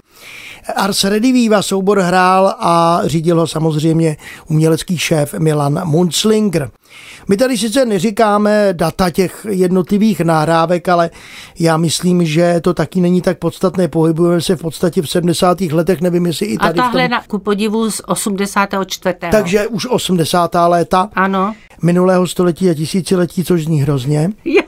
Ars 0.75 1.03
Rediviva 1.03 1.61
soubor 1.61 1.99
hrál 1.99 2.55
a 2.59 3.01
řídil 3.05 3.39
ho 3.39 3.47
samozřejmě 3.47 4.17
umělecký 4.47 4.97
šéf 4.97 5.33
Milan 5.33 5.81
Munzlinger. 5.87 6.69
My 7.27 7.37
tady 7.37 7.57
sice 7.57 7.85
neříkáme 7.85 8.69
data 8.71 9.09
těch 9.09 9.45
jednotlivých 9.49 10.19
nahrávek, 10.21 10.89
ale 10.89 11.09
já 11.59 11.77
myslím, 11.77 12.25
že 12.25 12.61
to 12.61 12.73
taky 12.73 13.01
není 13.01 13.21
tak 13.21 13.37
podstatné. 13.37 13.87
Pohybujeme 13.87 14.41
se 14.41 14.55
v 14.55 14.61
podstatě 14.61 15.01
v 15.01 15.09
70. 15.09 15.61
letech, 15.61 16.01
nevím, 16.01 16.25
jestli 16.25 16.45
i 16.45 16.57
A 16.57 16.59
tady 16.59 16.73
v 16.73 16.75
tom... 16.75 16.83
tahle 16.85 17.07
na, 17.07 17.23
ku 17.27 17.37
podivu 17.39 17.91
z 17.91 18.01
84. 18.07 19.15
Takže 19.31 19.67
už 19.67 19.85
80. 19.89 20.55
léta 20.67 21.09
Ano. 21.13 21.53
minulého 21.83 22.27
století 22.27 22.69
a 22.69 22.73
tisíciletí, 22.73 23.43
což 23.43 23.63
zní 23.65 23.81
hrozně. 23.81 24.29
Jo. 24.45 24.61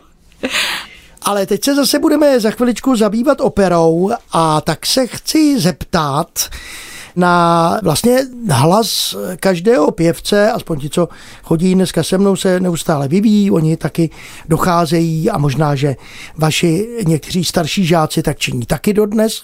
Ale 1.30 1.46
teď 1.46 1.64
se 1.64 1.76
zase 1.76 2.00
budeme 2.00 2.40
za 2.40 2.52
chviličku 2.52 2.96
zabývat 2.96 3.42
operou 3.42 4.12
a 4.32 4.62
tak 4.62 4.86
se 4.86 5.08
chci 5.08 5.60
zeptat 5.60 6.50
na 7.16 7.80
vlastně 7.84 8.20
hlas 8.50 9.16
každého 9.40 9.92
pěvce, 9.92 10.52
aspoň 10.52 10.80
ti, 10.80 10.90
co 10.90 11.10
chodí 11.44 11.76
dneska 11.76 12.04
se 12.04 12.18
mnou, 12.18 12.36
se 12.36 12.60
neustále 12.60 13.08
vyvíjí, 13.08 13.52
oni 13.52 13.78
taky 13.78 14.10
docházejí 14.48 15.30
a 15.30 15.38
možná, 15.38 15.76
že 15.76 15.96
vaši 16.38 16.88
někteří 17.08 17.44
starší 17.44 17.86
žáci 17.86 18.22
tak 18.22 18.38
činí 18.38 18.66
taky 18.66 18.94
dodnes 18.94 19.44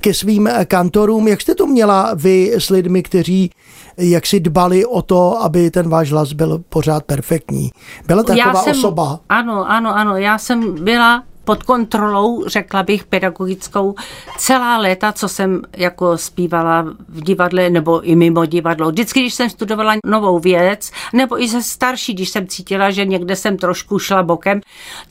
ke 0.00 0.14
svým 0.14 0.50
kantorům. 0.64 1.28
Jak 1.28 1.40
jste 1.40 1.54
to 1.54 1.66
měla 1.66 2.14
vy 2.14 2.52
s 2.58 2.70
lidmi, 2.70 3.02
kteří 3.02 3.50
jak 3.98 4.26
si 4.26 4.40
dbali 4.40 4.86
o 4.86 5.02
to, 5.02 5.42
aby 5.42 5.70
ten 5.70 5.88
váš 5.88 6.12
hlas 6.12 6.32
byl 6.32 6.62
pořád 6.68 7.04
perfektní? 7.04 7.70
Byla 8.06 8.22
taková 8.22 8.62
osoba? 8.62 9.20
Ano, 9.28 9.70
ano, 9.70 9.96
ano. 9.96 10.16
Já 10.16 10.38
jsem 10.38 10.84
byla 10.84 11.22
pod 11.48 11.62
kontrolou, 11.62 12.44
řekla 12.46 12.82
bych, 12.82 13.04
pedagogickou 13.04 13.94
celá 14.38 14.78
léta, 14.78 15.12
co 15.12 15.28
jsem 15.28 15.62
jako 15.76 16.18
zpívala 16.18 16.82
v 17.08 17.20
divadle 17.20 17.70
nebo 17.70 18.00
i 18.00 18.16
mimo 18.16 18.46
divadlo. 18.46 18.90
Vždycky, 18.90 19.20
když 19.20 19.34
jsem 19.34 19.50
studovala 19.50 19.94
novou 20.06 20.38
věc, 20.38 20.90
nebo 21.12 21.42
i 21.42 21.48
ze 21.48 21.62
starší, 21.62 22.14
když 22.14 22.28
jsem 22.28 22.46
cítila, 22.46 22.90
že 22.90 23.04
někde 23.04 23.36
jsem 23.36 23.56
trošku 23.56 23.98
šla 23.98 24.22
bokem, 24.22 24.60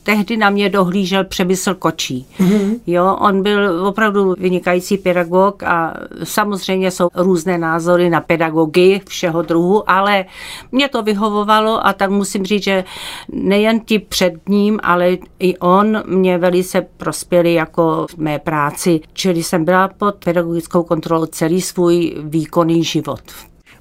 tehdy 0.02 0.36
na 0.36 0.50
mě 0.50 0.68
dohlížel 0.68 1.24
Přemysl 1.24 1.74
Kočí. 1.74 2.26
Mm-hmm. 2.40 2.80
Jo, 2.86 3.16
on 3.20 3.42
byl 3.42 3.86
opravdu 3.86 4.34
vynikající 4.38 4.98
pedagog 4.98 5.62
a 5.62 5.94
samozřejmě 6.24 6.90
jsou 6.90 7.08
různé 7.14 7.58
názory 7.58 8.10
na 8.10 8.20
pedagogy 8.20 9.00
všeho 9.08 9.42
druhu, 9.42 9.90
ale 9.90 10.24
mě 10.72 10.88
to 10.88 11.02
vyhovovalo 11.02 11.86
a 11.86 11.92
tak 11.92 12.10
musím 12.10 12.44
říct, 12.44 12.64
že 12.64 12.84
nejen 13.32 13.80
ti 13.80 13.98
před 13.98 14.48
ním, 14.48 14.80
ale 14.82 15.16
i 15.38 15.56
on 15.58 16.02
mě 16.06 16.27
velice 16.36 16.80
prospěli 16.80 17.54
jako 17.54 18.06
v 18.10 18.16
mé 18.18 18.38
práci, 18.38 19.00
čili 19.12 19.42
jsem 19.42 19.64
byla 19.64 19.88
pod 19.88 20.14
pedagogickou 20.24 20.82
kontrolou 20.82 21.26
celý 21.26 21.60
svůj 21.60 22.14
výkonný 22.24 22.84
život. 22.84 23.20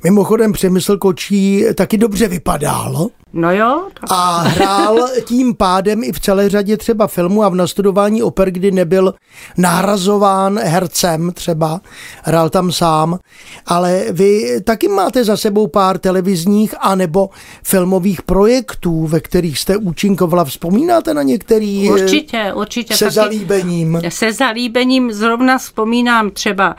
Mimochodem 0.04 0.54
Přemysl 0.54 0.98
Kočí 0.98 1.66
taky 1.76 1.98
dobře 1.98 2.28
vypadal 2.28 3.10
No 3.34 3.52
jo, 3.52 3.88
tak 3.94 4.12
a 4.12 4.38
hrál 4.42 5.10
tím 5.26 5.56
pádem 5.56 6.04
i 6.04 6.12
v 6.12 6.20
celé 6.20 6.50
řadě 6.50 6.78
třeba 6.78 7.08
filmů 7.08 7.44
a 7.44 7.50
v 7.50 7.56
nastudování 7.56 8.24
oper, 8.24 8.52
kdy 8.52 8.72
nebyl 8.72 9.14
nahrazován 9.58 10.60
hercem 10.60 11.32
třeba, 11.32 11.82
hrál 12.24 12.50
tam 12.50 12.72
sám, 12.72 13.20
ale 13.66 14.06
vy 14.12 14.62
taky 14.64 14.88
máte 14.88 15.24
za 15.24 15.38
sebou 15.38 15.68
pár 15.68 15.98
televizních 15.98 16.76
anebo 16.80 17.30
filmových 17.64 18.22
projektů, 18.22 19.08
ve 19.08 19.20
kterých 19.20 19.60
jste 19.60 19.78
účinkovala. 19.78 20.46
Vzpomínáte 20.46 21.14
na 21.14 21.24
některý 21.24 21.90
eh, 21.90 21.92
určitě, 21.92 22.54
určitě. 22.56 22.98
se 22.98 23.06
taky- 23.06 23.16
zalíbením? 23.16 24.02
Se 24.10 24.34
zalíbením 24.34 25.14
zrovna 25.14 25.58
vzpomínám 25.58 26.32
třeba 26.32 26.76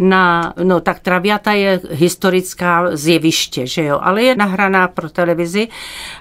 na, 0.00 0.54
no 0.62 0.80
tak 0.80 1.00
Traviata 1.00 1.52
je 1.52 1.80
historická 1.90 2.96
zjeviště, 2.96 3.66
že 3.66 3.84
jo, 3.84 3.98
ale 4.02 4.22
je 4.22 4.36
nahraná 4.36 4.88
pro 4.88 5.10
televizi 5.10 5.68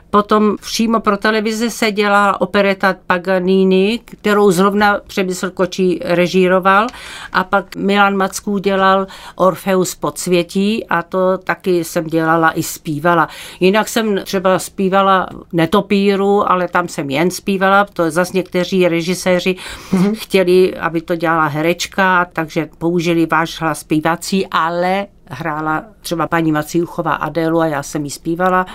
Potom 0.09 0.57
přímo 0.61 0.99
pro 0.99 1.17
televizi 1.17 1.69
se 1.69 1.91
dělala 1.91 2.41
opereta 2.41 2.95
Paganini, 3.07 3.99
kterou 4.05 4.51
zrovna 4.51 4.99
Přemysl 5.07 5.49
Kočí 5.49 5.99
režíroval 6.05 6.87
a 7.33 7.43
pak 7.43 7.75
Milan 7.75 8.15
Macků 8.15 8.57
dělal 8.57 9.07
Orfeus 9.35 9.95
podsvětí 9.95 10.87
a 10.87 11.03
to 11.03 11.37
taky 11.37 11.83
jsem 11.83 12.07
dělala 12.07 12.51
i 12.51 12.63
zpívala. 12.63 13.29
Jinak 13.59 13.87
jsem 13.87 14.19
třeba 14.23 14.59
zpívala 14.59 15.27
Netopíru, 15.53 16.51
ale 16.51 16.67
tam 16.67 16.87
jsem 16.87 17.09
jen 17.09 17.31
zpívala, 17.31 17.85
to 17.93 18.11
zase 18.11 18.37
někteří 18.37 18.87
režiséři 18.87 19.55
mm-hmm. 19.91 20.15
chtěli, 20.15 20.77
aby 20.77 21.01
to 21.01 21.15
dělala 21.15 21.47
herečka, 21.47 22.27
takže 22.33 22.69
použili 22.77 23.25
váš 23.25 23.61
hlas 23.61 23.68
zpívací, 23.75 24.47
ale 24.47 25.07
hrála 25.29 25.83
třeba 26.01 26.27
paní 26.27 26.51
Maciuchová 26.51 27.13
Adélu 27.13 27.59
a 27.59 27.65
já 27.65 27.83
jsem 27.83 28.03
jí 28.03 28.09
zpívala, 28.09 28.65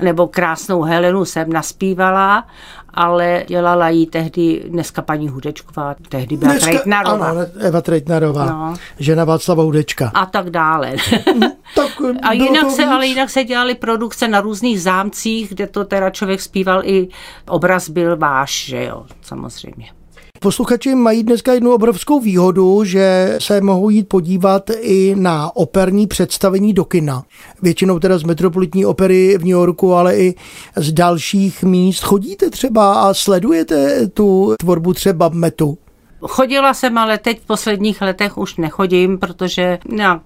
nebo 0.00 0.26
krásnou 0.26 0.82
Helenu 0.82 1.24
jsem 1.24 1.52
naspívala, 1.52 2.46
ale 2.94 3.44
dělala 3.48 3.88
jí 3.88 4.06
tehdy 4.06 4.64
dneska 4.68 5.02
paní 5.02 5.28
Hudečková, 5.28 5.94
tehdy 6.08 6.36
byla 6.36 6.52
dneska, 6.52 6.70
Trejtnarová. 6.70 7.26
Ano, 7.30 7.40
Eva 7.58 7.80
Trejtnarová, 7.80 8.46
no. 8.46 8.74
žena 8.98 9.24
Václava 9.24 9.62
Hudečka. 9.62 10.10
A 10.14 10.26
tak 10.26 10.50
dále. 10.50 10.92
tak 11.74 11.90
a 12.22 12.32
jinak 12.32 12.70
se, 12.70 12.84
ale 12.84 13.06
jinak 13.06 13.30
se 13.30 13.44
dělaly 13.44 13.74
produkce 13.74 14.28
na 14.28 14.40
různých 14.40 14.82
zámcích, 14.82 15.48
kde 15.48 15.66
to 15.66 15.84
teda 15.84 16.10
člověk 16.10 16.40
zpíval 16.40 16.80
i 16.84 17.08
obraz 17.48 17.88
byl 17.88 18.16
váš, 18.16 18.64
že 18.64 18.84
jo, 18.84 19.06
samozřejmě. 19.22 19.97
Posluchači 20.40 20.94
mají 20.94 21.22
dneska 21.22 21.52
jednu 21.52 21.72
obrovskou 21.72 22.20
výhodu, 22.20 22.84
že 22.84 23.36
se 23.40 23.60
mohou 23.60 23.90
jít 23.90 24.08
podívat 24.08 24.70
i 24.80 25.14
na 25.18 25.56
operní 25.56 26.06
představení 26.06 26.72
do 26.72 26.84
kina. 26.84 27.24
Většinou 27.62 27.98
teda 27.98 28.18
z 28.18 28.22
Metropolitní 28.22 28.86
opery 28.86 29.38
v 29.38 29.40
New 29.40 29.48
Yorku, 29.48 29.94
ale 29.94 30.16
i 30.16 30.34
z 30.76 30.92
dalších 30.92 31.62
míst. 31.62 32.02
Chodíte 32.02 32.50
třeba 32.50 32.94
a 32.94 33.14
sledujete 33.14 34.06
tu 34.08 34.54
tvorbu 34.60 34.94
třeba 34.94 35.28
metu? 35.28 35.78
Chodila 36.26 36.74
jsem, 36.74 36.98
ale 36.98 37.18
teď 37.18 37.40
v 37.40 37.46
posledních 37.46 38.02
letech 38.02 38.38
už 38.38 38.56
nechodím, 38.56 39.18
protože 39.18 39.78
nějak 39.88 40.22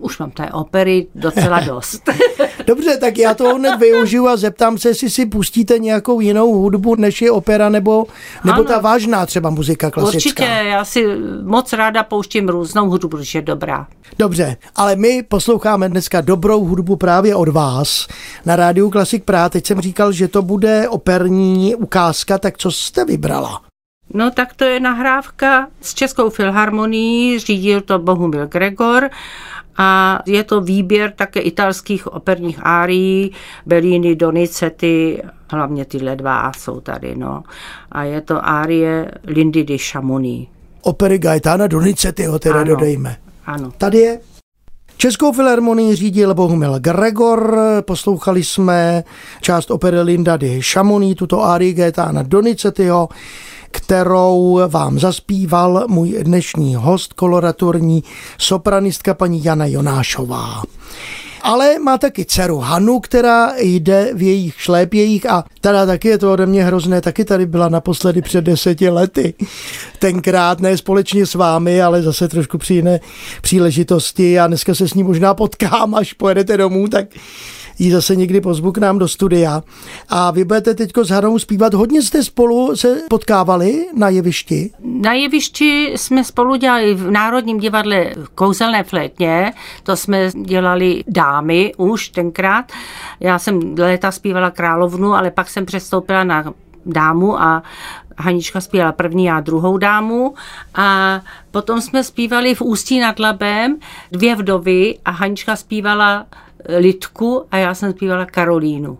už 0.00 0.18
mám 0.18 0.30
té 0.30 0.50
opery 0.52 1.06
docela 1.14 1.60
dost. 1.66 2.02
Dobře, 2.66 2.96
tak 2.96 3.18
já 3.18 3.34
to 3.34 3.54
hned 3.54 3.76
využiju 3.76 4.26
a 4.26 4.36
zeptám 4.36 4.78
se, 4.78 4.88
jestli 4.88 5.10
si 5.10 5.26
pustíte 5.26 5.78
nějakou 5.78 6.20
jinou 6.20 6.52
hudbu, 6.52 6.94
než 6.94 7.22
je 7.22 7.30
opera 7.30 7.68
nebo, 7.68 8.06
nebo 8.44 8.64
ta 8.64 8.78
vážná 8.78 9.26
třeba 9.26 9.50
muzika 9.50 9.90
klasická. 9.90 10.44
Určitě, 10.44 10.68
já 10.68 10.84
si 10.84 11.06
moc 11.42 11.72
ráda 11.72 12.02
pouštím 12.02 12.48
různou 12.48 12.90
hudbu, 12.90 13.16
když 13.16 13.34
je 13.34 13.42
dobrá. 13.42 13.86
Dobře, 14.18 14.56
ale 14.76 14.96
my 14.96 15.22
posloucháme 15.22 15.88
dneska 15.88 16.20
dobrou 16.20 16.64
hudbu 16.64 16.96
právě 16.96 17.34
od 17.34 17.48
vás 17.48 18.06
na 18.46 18.56
rádiu 18.56 18.90
Klasik 18.90 19.24
Praha. 19.24 19.48
Teď 19.48 19.66
jsem 19.66 19.80
říkal, 19.80 20.12
že 20.12 20.28
to 20.28 20.42
bude 20.42 20.88
operní 20.88 21.74
ukázka, 21.74 22.38
tak 22.38 22.58
co 22.58 22.70
jste 22.70 23.04
vybrala? 23.04 23.65
No 24.14 24.30
tak 24.30 24.54
to 24.54 24.64
je 24.64 24.80
nahrávka 24.80 25.68
s 25.80 25.94
Českou 25.94 26.30
filharmonií, 26.30 27.38
řídil 27.38 27.80
to 27.80 27.98
Bohumil 27.98 28.46
Gregor 28.46 29.10
a 29.78 30.18
je 30.26 30.44
to 30.44 30.60
výběr 30.60 31.12
také 31.16 31.40
italských 31.40 32.06
operních 32.06 32.58
árií, 32.62 33.32
Bellini, 33.66 34.16
Donizetti, 34.16 35.22
hlavně 35.50 35.84
tyhle 35.84 36.16
dva 36.16 36.52
jsou 36.58 36.80
tady, 36.80 37.16
no. 37.16 37.42
A 37.92 38.02
je 38.02 38.20
to 38.20 38.48
árie 38.48 39.10
Lindy 39.24 39.64
di 39.64 39.78
Chamonix. 39.78 40.48
Opery 40.82 41.18
Gaetana 41.18 41.66
Donizettiho 41.66 42.38
teda 42.38 42.60
ano, 42.60 42.64
dodejme. 42.64 43.16
Ano. 43.46 43.72
Tady 43.78 43.98
je 43.98 44.20
Českou 44.96 45.32
filharmonii 45.32 45.94
řídil 45.94 46.34
Bohumil 46.34 46.78
Gregor, 46.78 47.58
poslouchali 47.80 48.44
jsme 48.44 49.04
část 49.40 49.70
opery 49.70 50.00
Linda 50.00 50.36
di 50.36 50.62
Chamonix, 50.62 51.18
tuto 51.18 51.44
árii 51.44 51.72
Gaetana 51.72 52.22
Donizettiho 52.22 53.08
kterou 53.76 54.60
vám 54.68 54.98
zaspíval 54.98 55.84
můj 55.88 56.16
dnešní 56.22 56.74
host, 56.74 57.12
koloraturní 57.12 58.04
sopranistka 58.38 59.14
paní 59.14 59.44
Jana 59.44 59.66
Jonášová 59.66 60.62
ale 61.42 61.78
má 61.78 61.98
taky 61.98 62.24
dceru 62.24 62.58
Hanu, 62.58 63.00
která 63.00 63.52
jde 63.58 64.10
v 64.14 64.22
jejich 64.22 64.54
šlépějích 64.60 65.30
a 65.30 65.44
teda 65.60 65.86
taky 65.86 66.08
je 66.08 66.18
to 66.18 66.32
ode 66.32 66.46
mě 66.46 66.64
hrozné, 66.64 67.00
taky 67.00 67.24
tady 67.24 67.46
byla 67.46 67.68
naposledy 67.68 68.22
před 68.22 68.44
deseti 68.44 68.88
lety. 68.88 69.34
Tenkrát 69.98 70.60
ne 70.60 70.76
společně 70.76 71.26
s 71.26 71.34
vámi, 71.34 71.82
ale 71.82 72.02
zase 72.02 72.28
trošku 72.28 72.58
při 72.58 72.74
jiné 72.74 73.00
příležitosti 73.42 74.38
a 74.38 74.46
dneska 74.46 74.74
se 74.74 74.88
s 74.88 74.94
ní 74.94 75.02
možná 75.02 75.34
potkám, 75.34 75.94
až 75.94 76.12
pojedete 76.12 76.56
domů, 76.56 76.88
tak 76.88 77.06
ji 77.78 77.92
zase 77.92 78.16
někdy 78.16 78.40
pozvu 78.40 78.72
k 78.72 78.78
nám 78.78 78.98
do 78.98 79.08
studia. 79.08 79.62
A 80.08 80.30
vy 80.30 80.44
budete 80.44 80.74
teď 80.74 80.92
s 81.02 81.10
Hanou 81.10 81.38
zpívat. 81.38 81.74
Hodně 81.74 82.02
jste 82.02 82.24
spolu 82.24 82.76
se 82.76 83.02
potkávali 83.10 83.86
na 83.96 84.08
jevišti? 84.08 84.70
Na 84.84 85.12
jevišti 85.12 85.92
jsme 85.96 86.24
spolu 86.24 86.56
dělali 86.56 86.94
v 86.94 87.10
Národním 87.10 87.58
divadle 87.58 88.06
Kouzelné 88.34 88.84
flétně. 88.84 89.52
To 89.82 89.96
jsme 89.96 90.30
dělali 90.42 91.04
dámy 91.08 91.72
už 91.76 92.08
tenkrát. 92.08 92.72
Já 93.20 93.38
jsem 93.38 93.74
léta 93.78 94.12
zpívala 94.12 94.50
královnu, 94.50 95.14
ale 95.14 95.30
pak 95.30 95.48
jsem 95.48 95.66
přestoupila 95.66 96.24
na 96.24 96.52
dámu 96.86 97.40
a 97.40 97.62
Hanička 98.18 98.60
zpívala 98.60 98.92
první 98.92 99.30
a 99.30 99.40
druhou 99.40 99.78
dámu 99.78 100.34
a 100.74 101.20
potom 101.50 101.80
jsme 101.80 102.04
zpívali 102.04 102.54
v 102.54 102.62
Ústí 102.62 103.00
nad 103.00 103.18
Labem 103.18 103.76
dvě 104.12 104.36
vdovy 104.36 104.98
a 105.04 105.10
Hanička 105.10 105.56
zpívala 105.56 106.26
Lidku 106.78 107.44
a 107.50 107.56
já 107.56 107.74
jsem 107.74 107.92
zpívala 107.92 108.26
Karolínu. 108.26 108.98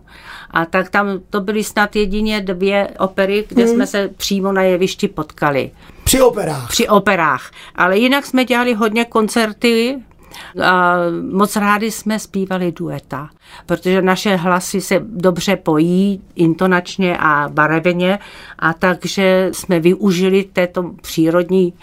A 0.51 0.65
tak 0.65 0.89
tam 0.89 1.07
to 1.29 1.41
byly 1.41 1.63
snad 1.63 1.95
jedině 1.95 2.41
dvě 2.41 2.89
opery, 2.99 3.45
kde 3.49 3.63
hmm. 3.63 3.73
jsme 3.73 3.87
se 3.87 4.07
přímo 4.07 4.51
na 4.51 4.61
jevišti 4.61 5.07
potkali. 5.07 5.71
Při 6.03 6.21
operách. 6.21 6.69
Při 6.69 6.87
operách. 6.87 7.51
Ale 7.75 7.97
jinak 7.97 8.25
jsme 8.25 8.45
dělali 8.45 8.73
hodně 8.73 9.05
koncerty 9.05 9.99
a 10.63 10.95
moc 11.31 11.55
rádi 11.55 11.91
jsme 11.91 12.19
zpívali 12.19 12.71
dueta, 12.71 13.29
protože 13.65 14.01
naše 14.01 14.35
hlasy 14.35 14.81
se 14.81 15.01
dobře 15.03 15.55
pojí 15.55 16.21
intonačně 16.35 17.17
a 17.19 17.49
barevně 17.49 18.19
a 18.59 18.73
takže 18.73 19.49
jsme 19.51 19.79
využili 19.79 20.43
této 20.43 20.91
přírodní 21.01 21.73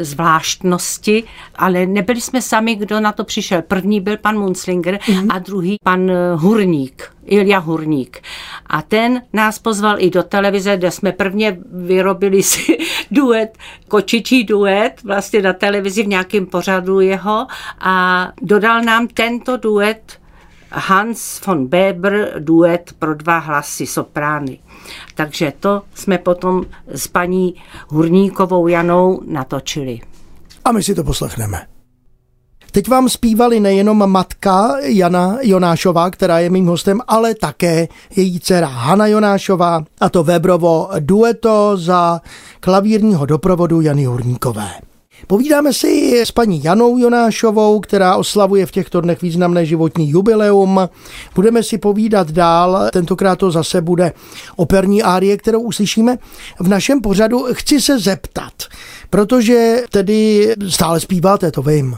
zvláštnosti, 0.00 1.24
ale 1.54 1.86
nebyli 1.86 2.20
jsme 2.20 2.42
sami, 2.42 2.74
kdo 2.74 3.00
na 3.00 3.12
to 3.12 3.24
přišel. 3.24 3.62
První 3.62 4.00
byl 4.00 4.16
pan 4.16 4.38
Munslinger 4.38 4.94
mm-hmm. 4.94 5.26
a 5.30 5.38
druhý 5.38 5.76
pan 5.84 6.10
Hurník. 6.34 7.16
Ilja 7.26 7.58
Hurník. 7.58 8.22
A 8.66 8.82
ten 8.82 9.22
nás 9.32 9.58
pozval 9.58 9.96
i 9.98 10.10
do 10.10 10.22
televize, 10.22 10.76
kde 10.76 10.90
jsme 10.90 11.12
prvně 11.12 11.58
vyrobili 11.72 12.42
si 12.42 12.78
duet, 13.10 13.58
kočičí 13.88 14.44
duet, 14.44 15.02
vlastně 15.04 15.42
na 15.42 15.52
televizi 15.52 16.02
v 16.02 16.06
nějakém 16.06 16.46
pořadu 16.46 17.00
jeho 17.00 17.46
a 17.80 18.28
dodal 18.42 18.82
nám 18.82 19.08
tento 19.08 19.56
duet 19.56 20.18
Hans 20.70 21.40
von 21.46 21.66
Beber 21.66 22.34
duet 22.38 22.92
pro 22.98 23.14
dva 23.14 23.38
hlasy 23.38 23.86
soprány. 23.86 24.58
Takže 25.14 25.52
to 25.60 25.82
jsme 25.94 26.18
potom 26.18 26.64
s 26.88 27.06
paní 27.08 27.54
Hurníkovou 27.88 28.68
Janou 28.68 29.20
natočili. 29.26 30.00
A 30.64 30.72
my 30.72 30.82
si 30.82 30.94
to 30.94 31.04
poslechneme. 31.04 31.66
Teď 32.70 32.88
vám 32.88 33.08
zpívali 33.08 33.60
nejenom 33.60 34.10
matka 34.10 34.74
Jana 34.82 35.38
Jonášová, 35.40 36.10
která 36.10 36.38
je 36.38 36.50
mým 36.50 36.66
hostem, 36.66 37.00
ale 37.08 37.34
také 37.34 37.88
její 38.16 38.40
dcera 38.40 38.66
Hana 38.66 39.06
Jonášová 39.06 39.84
a 40.00 40.08
to 40.08 40.24
Webrovo 40.24 40.88
dueto 41.00 41.76
za 41.76 42.20
klavírního 42.60 43.26
doprovodu 43.26 43.80
Jany 43.80 44.04
Hurníkové. 44.04 44.70
Povídáme 45.26 45.72
si 45.72 46.20
s 46.20 46.30
paní 46.30 46.64
Janou 46.64 46.98
Jonášovou, 46.98 47.80
která 47.80 48.16
oslavuje 48.16 48.66
v 48.66 48.70
těchto 48.70 49.00
dnech 49.00 49.22
významné 49.22 49.66
životní 49.66 50.10
jubileum. 50.10 50.80
Budeme 51.34 51.62
si 51.62 51.78
povídat 51.78 52.30
dál, 52.30 52.88
tentokrát 52.92 53.36
to 53.36 53.50
zase 53.50 53.80
bude 53.80 54.12
operní 54.56 55.02
árie, 55.02 55.36
kterou 55.36 55.60
uslyšíme 55.60 56.18
v 56.60 56.68
našem 56.68 57.00
pořadu. 57.00 57.46
Chci 57.52 57.80
se 57.80 57.98
zeptat, 57.98 58.52
protože 59.10 59.82
tedy 59.90 60.54
stále 60.68 61.00
zpíváte, 61.00 61.50
to 61.50 61.62
vím 61.62 61.96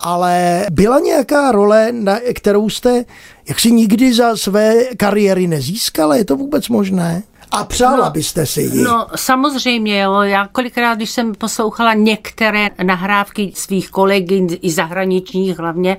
ale 0.00 0.66
byla 0.70 0.98
nějaká 0.98 1.52
role, 1.52 1.92
na 1.92 2.20
kterou 2.34 2.68
jste 2.68 3.04
jaksi 3.48 3.72
nikdy 3.72 4.14
za 4.14 4.36
své 4.36 4.84
kariéry 4.96 5.46
nezískala? 5.46 6.16
Je 6.16 6.24
to 6.24 6.36
vůbec 6.36 6.68
možné? 6.68 7.22
A 7.54 7.64
přála 7.64 8.04
no, 8.04 8.10
byste 8.10 8.46
si 8.46 8.62
ji? 8.62 8.82
No 8.82 9.06
samozřejmě, 9.16 10.00
jo. 10.00 10.20
Já 10.22 10.48
kolikrát, 10.48 10.94
když 10.94 11.10
jsem 11.10 11.34
poslouchala 11.34 11.94
některé 11.94 12.70
nahrávky 12.82 13.52
svých 13.54 13.90
kolegy, 13.90 14.46
i 14.62 14.70
zahraničních 14.70 15.58
hlavně, 15.58 15.96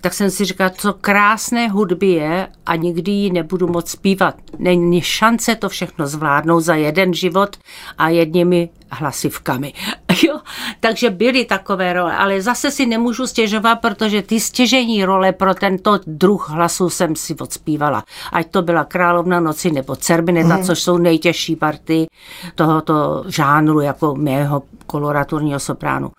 tak 0.00 0.14
jsem 0.14 0.30
si 0.30 0.44
říkala, 0.44 0.70
co 0.70 0.92
krásné 0.92 1.68
hudby 1.68 2.06
je 2.06 2.48
a 2.66 2.76
nikdy 2.76 3.12
ji 3.12 3.32
nebudu 3.32 3.66
moc 3.66 3.90
zpívat. 3.90 4.34
Není 4.58 5.00
šance 5.00 5.54
to 5.54 5.68
všechno 5.68 6.06
zvládnout 6.06 6.60
za 6.60 6.74
jeden 6.74 7.14
život 7.14 7.56
a 7.98 8.08
jedněmi 8.08 8.68
hlasivkami. 8.94 9.72
Jo? 10.24 10.40
Takže 10.80 11.10
byly 11.10 11.44
takové 11.44 11.92
role, 11.92 12.16
ale 12.16 12.42
zase 12.42 12.70
si 12.70 12.86
nemůžu 12.86 13.26
stěžovat, 13.26 13.76
protože 13.76 14.22
ty 14.22 14.40
stěžení 14.40 15.04
role 15.04 15.32
pro 15.32 15.54
tento 15.54 16.00
druh 16.06 16.50
hlasu 16.50 16.90
jsem 16.90 17.16
si 17.16 17.34
odspívala. 17.34 18.04
Ať 18.32 18.50
to 18.50 18.62
byla 18.62 18.84
Královna 18.84 19.40
noci 19.40 19.70
nebo 19.70 19.96
Cerbineta, 19.96 20.56
mm. 20.56 20.64
což 20.64 20.82
jsou 20.82 20.98
nejtěžší 20.98 21.56
party 21.56 22.06
tohoto 22.54 23.24
žánru, 23.26 23.80
jako 23.80 24.14
mého 24.14 24.62
koloraturního 24.86 25.60
sopránu. 25.60 26.10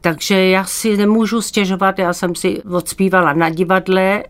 Takže 0.00 0.48
já 0.48 0.64
si 0.64 0.96
nemůžu 0.96 1.42
stěžovat, 1.42 1.98
já 1.98 2.12
jsem 2.12 2.34
si 2.34 2.62
odspívala 2.62 3.32
na 3.32 3.48
divadle 3.48 4.24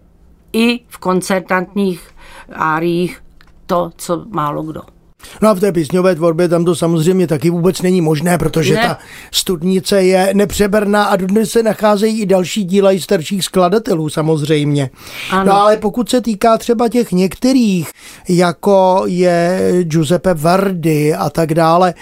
i 0.52 0.80
v 0.88 0.98
koncertantních 0.98 2.10
áriích 2.52 3.22
to, 3.66 3.90
co 3.96 4.24
málo 4.28 4.62
kdo. 4.62 4.95
No 5.42 5.48
a 5.48 5.54
v 5.54 5.60
té 5.60 5.72
písňové 5.72 6.14
tvorbě 6.14 6.48
tam 6.48 6.64
to 6.64 6.76
samozřejmě 6.76 7.26
taky 7.26 7.50
vůbec 7.50 7.82
není 7.82 8.00
možné, 8.00 8.38
protože 8.38 8.74
ne. 8.74 8.82
ta 8.82 8.98
studnice 9.32 10.02
je 10.02 10.30
nepřeberná 10.34 11.04
a 11.04 11.16
dnes 11.16 11.50
se 11.50 11.62
nacházejí 11.62 12.20
i 12.20 12.26
další 12.26 12.64
díla 12.64 12.92
i 12.92 13.00
starších 13.00 13.44
skladatelů 13.44 14.08
samozřejmě. 14.08 14.90
Ano. 15.30 15.44
No 15.44 15.60
ale 15.60 15.76
pokud 15.76 16.08
se 16.08 16.20
týká 16.20 16.58
třeba 16.58 16.88
těch 16.88 17.12
některých, 17.12 17.90
jako 18.28 19.02
je 19.06 19.60
Giuseppe 19.82 20.34
Verdi 20.34 21.14
a 21.14 21.30
tak 21.30 21.54
dále, 21.54 21.94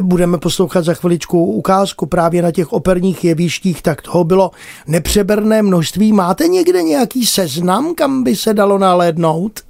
budeme 0.00 0.38
poslouchat 0.38 0.84
za 0.84 0.94
chviličku 0.94 1.44
ukázku 1.44 2.06
právě 2.06 2.42
na 2.42 2.50
těch 2.50 2.72
operních 2.72 3.24
jevištích, 3.24 3.82
tak 3.82 4.02
toho 4.02 4.24
bylo 4.24 4.50
nepřeberné 4.86 5.62
množství. 5.62 6.12
Máte 6.12 6.48
někde 6.48 6.82
nějaký 6.82 7.26
seznam, 7.26 7.94
kam 7.94 8.22
by 8.22 8.36
se 8.36 8.54
dalo 8.54 8.78
nalédnout? 8.78 9.67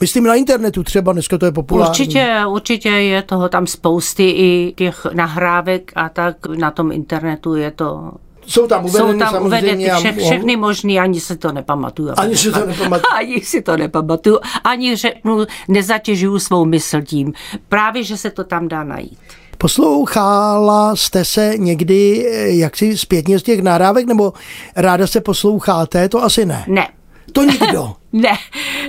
Myslím 0.00 0.24
na 0.24 0.34
internetu 0.34 0.82
třeba, 0.82 1.12
dneska 1.12 1.38
to 1.38 1.46
je 1.46 1.52
populární. 1.52 1.90
Určitě, 1.90 2.36
určitě 2.48 2.88
je 2.88 3.22
toho 3.22 3.48
tam 3.48 3.66
spousty 3.66 4.30
i 4.30 4.74
těch 4.76 5.06
nahrávek 5.12 5.92
a 5.96 6.08
tak 6.08 6.46
na 6.46 6.70
tom 6.70 6.92
internetu 6.92 7.54
je 7.54 7.70
to 7.70 8.12
jsou 8.46 8.66
tam 8.66 8.84
uvedeny 8.84 9.12
Jsou 9.12 9.18
tam 9.18 9.46
uvedeny 9.46 9.90
vše, 9.90 10.12
všechny 10.12 10.56
možný, 10.56 11.00
ani 11.00 11.20
si 11.20 11.36
to 11.36 11.52
nepamatuju. 11.52 12.12
Ani 12.16 12.36
si 12.36 12.52
to 12.52 12.66
nepamatuju. 12.66 13.12
Ani 13.16 13.40
si 13.40 13.62
to 13.62 13.76
nepamatuju. 13.76 14.38
Ani 14.64 14.96
řeknu, 14.96 15.38
nezatěžuju 15.68 16.38
svou 16.38 16.64
mysl 16.64 17.02
tím. 17.02 17.32
Právě, 17.68 18.02
že 18.02 18.16
se 18.16 18.30
to 18.30 18.44
tam 18.44 18.68
dá 18.68 18.84
najít. 18.84 19.18
Poslouchala 19.58 20.96
jste 20.96 21.24
se 21.24 21.52
někdy 21.56 22.26
eh, 22.30 22.48
jaksi 22.48 22.98
zpětně 22.98 23.38
z 23.38 23.42
těch 23.42 23.62
nahrávek, 23.62 24.06
nebo 24.06 24.32
ráda 24.76 25.06
se 25.06 25.20
posloucháte? 25.20 26.08
To 26.08 26.22
asi 26.22 26.46
ne. 26.46 26.64
Ne. 26.68 26.88
To 27.36 27.42
nikdo. 27.42 27.92
Ne, 28.12 28.38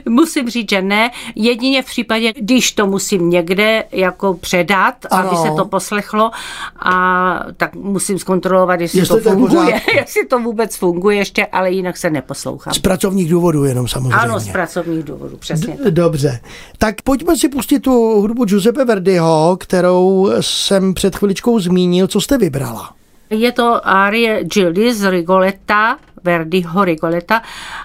musím 0.10 0.50
říct, 0.50 0.70
že 0.70 0.82
ne. 0.82 1.12
Jedině 1.36 1.82
v 1.82 1.86
případě, 1.86 2.34
když 2.40 2.72
to 2.72 2.88
musím 2.88 3.30
někde 3.30 3.84
jako 3.92 4.34
předat, 4.34 4.94
ano. 5.12 5.28
aby 5.28 5.38
se 5.50 5.56
to 5.56 5.66
poslechlo, 5.66 6.32
a 6.80 7.40
tak 7.58 7.76
musím 7.76 8.20
zkontrolovat, 8.20 8.82
jestli, 8.82 9.00
jestli 9.00 9.22
to 9.22 9.30
funguje, 9.30 9.82
jestli 9.96 10.26
to 10.26 10.40
vůbec 10.40 10.76
funguje 10.76 11.18
ještě, 11.18 11.46
ale 11.46 11.72
jinak 11.72 11.98
se 11.98 12.10
neposlouchám. 12.10 12.74
Z 12.74 12.80
pracovních 12.80 13.30
důvodů 13.30 13.66
jenom 13.66 13.88
samozřejmě. 13.88 14.16
Ano, 14.16 14.40
z 14.40 14.50
pracovních 14.50 15.04
důvodů, 15.04 15.38
přesně. 15.38 15.78
D- 15.84 15.92
dobře. 15.92 16.40
Tak 16.78 17.02
pojďme 17.02 17.36
si 17.38 17.50
pustit 17.50 17.80
tu 17.80 17.92
hudbu 18.22 18.46
Giuseppe 18.46 18.86
Verdiho, 18.86 19.58
kterou 19.60 20.32
jsem 20.42 20.94
před 20.94 21.16
chviličkou 21.16 21.60
zmínil. 21.60 22.08
Co 22.08 22.22
jste 22.22 22.38
vybrala? 22.38 22.92
Je 23.30 23.52
to 23.52 23.88
arie 23.88 24.44
Gildy 24.44 24.94
z 24.94 25.10
Rigoletta, 25.10 25.98
Verdiho 26.24 26.86
Rigoleta. 26.86 27.42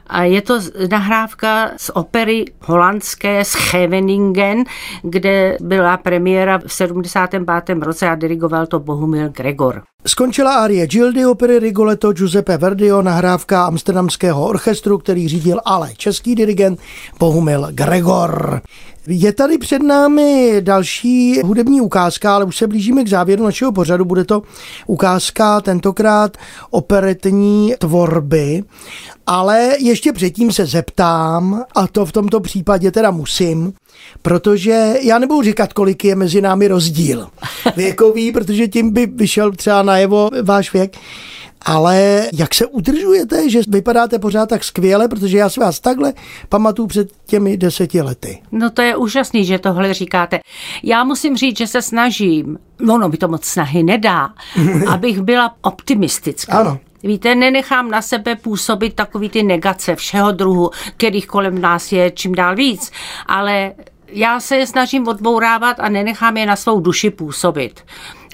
A 0.06 0.22
je 0.22 0.42
to 0.42 0.60
nahrávka 0.90 1.70
z 1.76 1.90
opery 1.94 2.44
holandské 2.60 3.44
Scheveningen, 3.44 4.64
kde 5.02 5.56
byla 5.60 5.96
premiéra 5.96 6.58
v 6.66 6.72
75. 6.72 7.82
roce 7.82 8.08
a 8.08 8.14
dirigoval 8.14 8.66
to 8.66 8.80
Bohumil 8.80 9.28
Gregor. 9.28 9.82
Skončila 10.06 10.54
arie 10.54 10.86
Gildy 10.86 11.26
opery 11.26 11.58
Rigoletto 11.58 12.12
Giuseppe 12.12 12.56
Verdio, 12.56 13.02
nahrávka 13.02 13.64
amsterdamského 13.64 14.46
orchestru, 14.46 14.98
který 14.98 15.28
řídil 15.28 15.60
ale 15.64 15.90
český 15.96 16.34
dirigent 16.34 16.80
Bohumil 17.18 17.68
Gregor. 17.70 18.60
Je 19.06 19.32
tady 19.32 19.58
před 19.58 19.82
námi 19.82 20.56
další 20.60 21.40
hudební 21.44 21.80
ukázka, 21.80 22.34
ale 22.34 22.44
už 22.44 22.56
se 22.56 22.66
blížíme 22.66 23.04
k 23.04 23.08
závěru 23.08 23.44
našeho 23.44 23.72
pořadu. 23.72 24.04
Bude 24.04 24.24
to 24.24 24.42
ukázka 24.86 25.60
tentokrát 25.60 26.36
operetní 26.70 27.74
tvorby, 27.78 28.21
ale 29.26 29.76
ještě 29.78 30.12
předtím 30.12 30.52
se 30.52 30.66
zeptám, 30.66 31.64
a 31.74 31.86
to 31.86 32.06
v 32.06 32.12
tomto 32.12 32.40
případě 32.40 32.90
teda 32.90 33.10
musím, 33.10 33.72
protože 34.22 34.94
já 35.00 35.18
nebudu 35.18 35.42
říkat, 35.42 35.72
kolik 35.72 36.04
je 36.04 36.16
mezi 36.16 36.40
námi 36.40 36.68
rozdíl 36.68 37.28
věkový, 37.76 38.32
protože 38.32 38.68
tím 38.68 38.90
by 38.90 39.06
vyšel 39.06 39.52
třeba 39.52 39.82
najevo 39.82 40.30
váš 40.42 40.72
věk. 40.72 40.96
Ale 41.64 42.26
jak 42.32 42.54
se 42.54 42.66
udržujete, 42.66 43.50
že 43.50 43.60
vypadáte 43.68 44.18
pořád 44.18 44.48
tak 44.48 44.64
skvěle, 44.64 45.08
protože 45.08 45.38
já 45.38 45.48
si 45.48 45.60
vás 45.60 45.80
takhle 45.80 46.12
pamatuju 46.48 46.88
před 46.88 47.08
těmi 47.26 47.56
deseti 47.56 48.02
lety. 48.02 48.42
No 48.52 48.70
to 48.70 48.82
je 48.82 48.96
úžasný, 48.96 49.44
že 49.44 49.58
tohle 49.58 49.94
říkáte. 49.94 50.40
Já 50.82 51.04
musím 51.04 51.36
říct, 51.36 51.58
že 51.58 51.66
se 51.66 51.82
snažím, 51.82 52.58
no 52.80 52.98
no, 52.98 53.08
mi 53.08 53.16
to 53.16 53.28
moc 53.28 53.44
snahy 53.44 53.82
nedá, 53.82 54.28
abych 54.88 55.20
byla 55.20 55.54
optimistická. 55.62 56.52
Ano. 56.52 56.78
Víte, 57.02 57.34
nenechám 57.34 57.90
na 57.90 58.02
sebe 58.02 58.36
působit 58.36 58.94
takový 58.94 59.28
ty 59.28 59.42
negace 59.42 59.96
všeho 59.96 60.32
druhu, 60.32 60.70
kterých 60.96 61.26
kolem 61.26 61.60
nás 61.60 61.92
je 61.92 62.10
čím 62.10 62.34
dál 62.34 62.56
víc, 62.56 62.92
ale 63.26 63.72
já 64.08 64.40
se 64.40 64.56
je 64.56 64.66
snažím 64.66 65.08
odbourávat 65.08 65.80
a 65.80 65.88
nenechám 65.88 66.36
je 66.36 66.46
na 66.46 66.56
svou 66.56 66.80
duši 66.80 67.10
působit. 67.10 67.84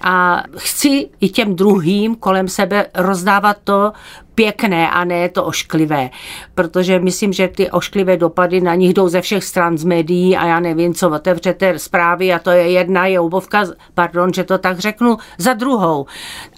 A 0.02 0.42
chci 0.56 1.08
i 1.20 1.28
těm 1.28 1.56
druhým 1.56 2.16
kolem 2.16 2.48
sebe 2.48 2.86
rozdávat 2.94 3.56
to 3.64 3.92
pěkné 4.38 4.90
a 4.90 5.04
ne 5.04 5.28
to 5.28 5.44
ošklivé, 5.44 6.10
protože 6.54 6.98
myslím, 6.98 7.32
že 7.32 7.48
ty 7.48 7.70
ošklivé 7.70 8.16
dopady 8.16 8.60
na 8.60 8.74
nich 8.74 8.94
jdou 8.94 9.08
ze 9.08 9.20
všech 9.20 9.44
stran 9.44 9.78
z 9.78 9.84
médií 9.84 10.36
a 10.36 10.46
já 10.46 10.60
nevím, 10.60 10.94
co 10.94 11.10
otevřete 11.10 11.78
zprávy 11.78 12.32
a 12.32 12.38
to 12.38 12.50
je 12.50 12.70
jedna 12.70 13.06
joubovka, 13.06 13.64
pardon, 13.94 14.32
že 14.32 14.44
to 14.44 14.58
tak 14.58 14.78
řeknu, 14.78 15.16
za 15.38 15.52
druhou. 15.54 16.06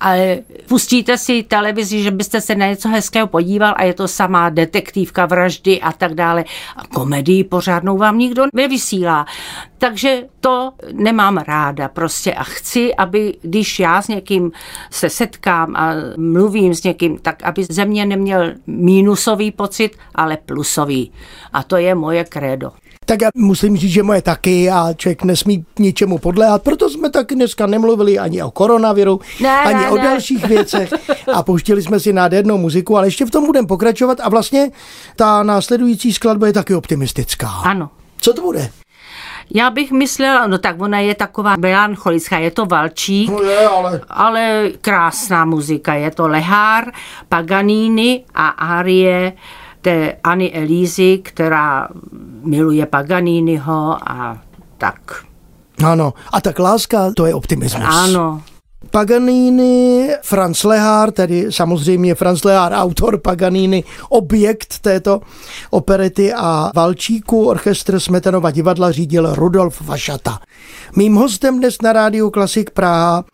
Ale 0.01 0.39
pustíte 0.69 1.19
si 1.19 1.43
televizi, 1.43 2.03
že 2.03 2.11
byste 2.11 2.41
se 2.41 2.55
na 2.55 2.67
něco 2.67 2.89
hezkého 2.89 3.27
podíval 3.27 3.75
a 3.77 3.85
je 3.85 3.95
to 3.95 4.09
samá 4.09 4.49
detektivka 4.49 5.27
vraždy 5.27 5.81
a 5.81 5.93
tak 5.93 6.15
dále. 6.15 6.45
A 6.77 6.87
komedii 6.87 7.45
pořádnou 7.45 7.97
vám 7.97 8.19
nikdo 8.19 8.45
nevysílá. 8.55 9.27
Takže 9.79 10.23
to 10.41 10.73
nemám 10.93 11.37
ráda 11.37 11.89
prostě 11.89 12.35
a 12.35 12.45
chci, 12.45 12.95
aby 12.95 13.35
když 13.43 13.81
já 13.81 14.03
s 14.03 14.09
někým 14.09 14.53
se 14.91 15.11
setkám 15.11 15.77
a 15.77 15.95
mluvím 16.17 16.75
s 16.75 16.83
někým, 16.83 17.19
tak 17.19 17.43
aby 17.43 17.67
ze 17.71 17.85
mě 17.85 18.07
neměl 18.07 18.53
mínusový 18.67 19.51
pocit, 19.51 19.97
ale 20.15 20.37
plusový. 20.37 21.13
A 21.53 21.63
to 21.63 21.77
je 21.77 21.95
moje 21.95 22.25
krédo. 22.25 22.73
Tak 23.07 23.23
já 23.23 23.29
musím 23.35 23.77
říct, 23.77 23.91
že 23.91 24.03
moje 24.03 24.23
taky 24.23 24.71
a 24.71 24.93
člověk 24.93 25.23
nesmí 25.23 25.65
ničemu 25.79 26.19
podléhat, 26.19 26.63
proto 26.63 26.91
jsme 26.91 27.11
taky 27.11 27.35
dneska 27.35 27.67
nemluvili 27.67 28.19
ani 28.19 28.43
o 28.43 28.51
koronaviru, 28.51 29.21
ne, 29.41 29.61
ani 29.61 29.81
ne, 29.81 29.91
o 29.91 29.97
ne. 29.97 30.03
dalších 30.03 30.45
věcech 30.45 30.91
a 31.35 31.43
pouštili 31.43 31.83
jsme 31.83 32.01
si 32.01 32.13
nádhernou 32.13 32.59
muziku, 32.59 32.97
ale 32.97 33.07
ještě 33.07 33.27
v 33.27 33.31
tom 33.31 33.47
budeme 33.47 33.69
pokračovat 33.69 34.19
a 34.23 34.29
vlastně 34.29 34.71
ta 35.17 35.43
následující 35.43 36.13
skladba 36.13 36.47
je 36.47 36.53
taky 36.53 36.75
optimistická. 36.75 37.49
Ano. 37.49 37.91
Co 38.21 38.33
to 38.33 38.43
bude? 38.43 38.71
Já 39.55 39.71
bych 39.71 39.93
myslela, 39.93 40.47
no 40.47 40.59
tak 40.59 40.83
ona 40.83 40.99
je 40.99 41.15
taková 41.15 41.57
melancholická, 41.57 42.39
je 42.39 42.51
to 42.51 42.67
valčík, 42.67 43.31
No 43.31 43.43
je, 43.43 43.69
ale... 43.69 44.01
ale 44.09 44.71
krásná 44.81 45.45
muzika. 45.45 45.95
Je 45.95 46.11
to 46.11 46.29
Lehár, 46.29 46.93
Paganini 47.29 48.25
a 48.35 48.49
arie 48.49 49.33
té 49.81 50.17
Anny 50.25 50.53
Elízy, 50.53 51.19
která 51.23 51.89
miluje 52.45 52.87
Paganiniho 52.87 53.97
a 54.11 54.39
tak. 54.79 55.25
Ano, 55.85 56.13
a 56.33 56.41
tak 56.41 56.59
láska, 56.59 57.13
to 57.17 57.27
je 57.27 57.35
optimismus. 57.35 57.85
Ano, 57.89 58.43
Paganini, 58.91 60.09
Franz 60.23 60.65
Lehár, 60.65 61.11
tedy 61.11 61.47
samozřejmě 61.51 62.15
Franz 62.15 62.45
Lehár, 62.45 62.73
autor 62.73 63.21
Paganini, 63.21 63.85
objekt 64.09 64.79
této 64.79 65.21
operety 65.71 66.33
a 66.33 66.71
Valčíku, 66.75 67.45
orchestr 67.49 68.01
Smetanova 68.01 68.51
divadla 68.51 68.93
řídil 68.93 69.35
Rudolf 69.35 69.81
Vašata. 69.81 70.39
Mým 70.97 71.15
hostem 71.15 71.59
dnes 71.59 71.83
na 71.83 71.93
rádiu 71.93 72.31
Klasik 72.31 72.71
Praha 72.71 73.25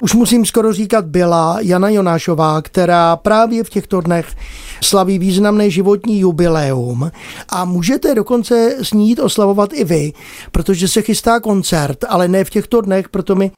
už 0.00 0.14
musím 0.14 0.46
skoro 0.46 0.72
říkat 0.72 1.04
byla 1.04 1.58
Jana 1.60 1.88
Jonášová, 1.88 2.62
která 2.62 3.16
právě 3.16 3.64
v 3.64 3.70
těchto 3.70 4.00
dnech 4.00 4.26
slaví 4.82 5.18
významné 5.18 5.70
životní 5.70 6.20
jubileum 6.20 7.10
a 7.48 7.64
můžete 7.64 8.14
dokonce 8.14 8.76
s 8.82 8.92
ní 8.92 9.08
jít 9.08 9.18
oslavovat 9.18 9.70
i 9.72 9.84
vy, 9.84 10.12
protože 10.52 10.88
se 10.88 11.02
chystá 11.02 11.40
koncert, 11.40 12.04
ale 12.08 12.28
ne 12.28 12.44
v 12.44 12.50
těchto 12.50 12.80
dnech, 12.80 13.08
proto 13.08 13.34
my 13.34 13.50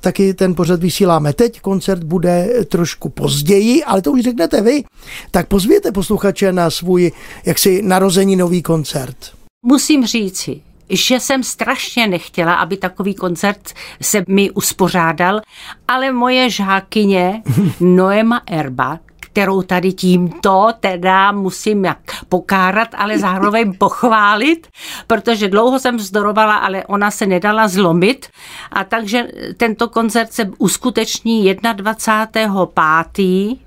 taky 0.00 0.34
ten 0.34 0.54
pořad 0.54 0.80
vysíláme 0.80 1.32
teď. 1.32 1.60
Koncert 1.60 2.04
bude 2.04 2.48
trošku 2.68 3.08
později, 3.08 3.84
ale 3.84 4.02
to 4.02 4.12
už 4.12 4.20
řeknete 4.20 4.60
vy. 4.60 4.84
Tak 5.30 5.48
pozvěte 5.48 5.92
posluchače 5.92 6.52
na 6.52 6.70
svůj 6.70 7.12
jaksi 7.46 7.82
narozeninový 7.82 8.62
koncert. 8.62 9.16
musím 9.62 10.06
říci, 10.06 10.60
že 10.90 11.20
jsem 11.20 11.42
strašně 11.42 12.06
nechtěla, 12.06 12.54
aby 12.54 12.76
takový 12.76 13.14
koncert 13.14 13.72
se 14.02 14.24
mi 14.28 14.50
uspořádal, 14.50 15.40
ale 15.88 16.12
moje 16.12 16.50
žákyně 16.50 17.42
Noema 17.80 18.42
Erba, 18.46 18.98
kterou 19.20 19.62
tady 19.62 19.92
tímto 19.92 20.68
teda 20.80 21.32
musím 21.32 21.84
jak 21.84 21.98
pokárat, 22.28 22.88
ale 22.96 23.18
zároveň 23.18 23.74
pochválit, 23.78 24.68
protože 25.06 25.48
dlouho 25.48 25.78
jsem 25.78 25.96
vzdorovala, 25.96 26.56
ale 26.56 26.86
ona 26.86 27.10
se 27.10 27.26
nedala 27.26 27.68
zlomit 27.68 28.28
a 28.72 28.84
takže 28.84 29.28
tento 29.56 29.88
koncert 29.88 30.32
se 30.32 30.50
uskuteční 30.58 31.54
21.5. 31.54 33.58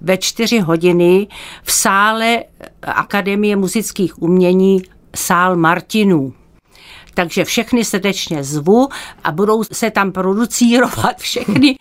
ve 0.00 0.16
4 0.16 0.58
hodiny 0.58 1.26
v 1.62 1.72
sále 1.72 2.44
Akademie 2.82 3.56
muzických 3.56 4.22
umění 4.22 4.82
sál 5.14 5.56
Martinů 5.56 6.32
takže 7.14 7.44
všechny 7.44 7.84
srdečně 7.84 8.44
zvu 8.44 8.88
a 9.24 9.32
budou 9.32 9.64
se 9.72 9.90
tam 9.90 10.12
producírovat 10.12 11.16
všechny 11.18 11.76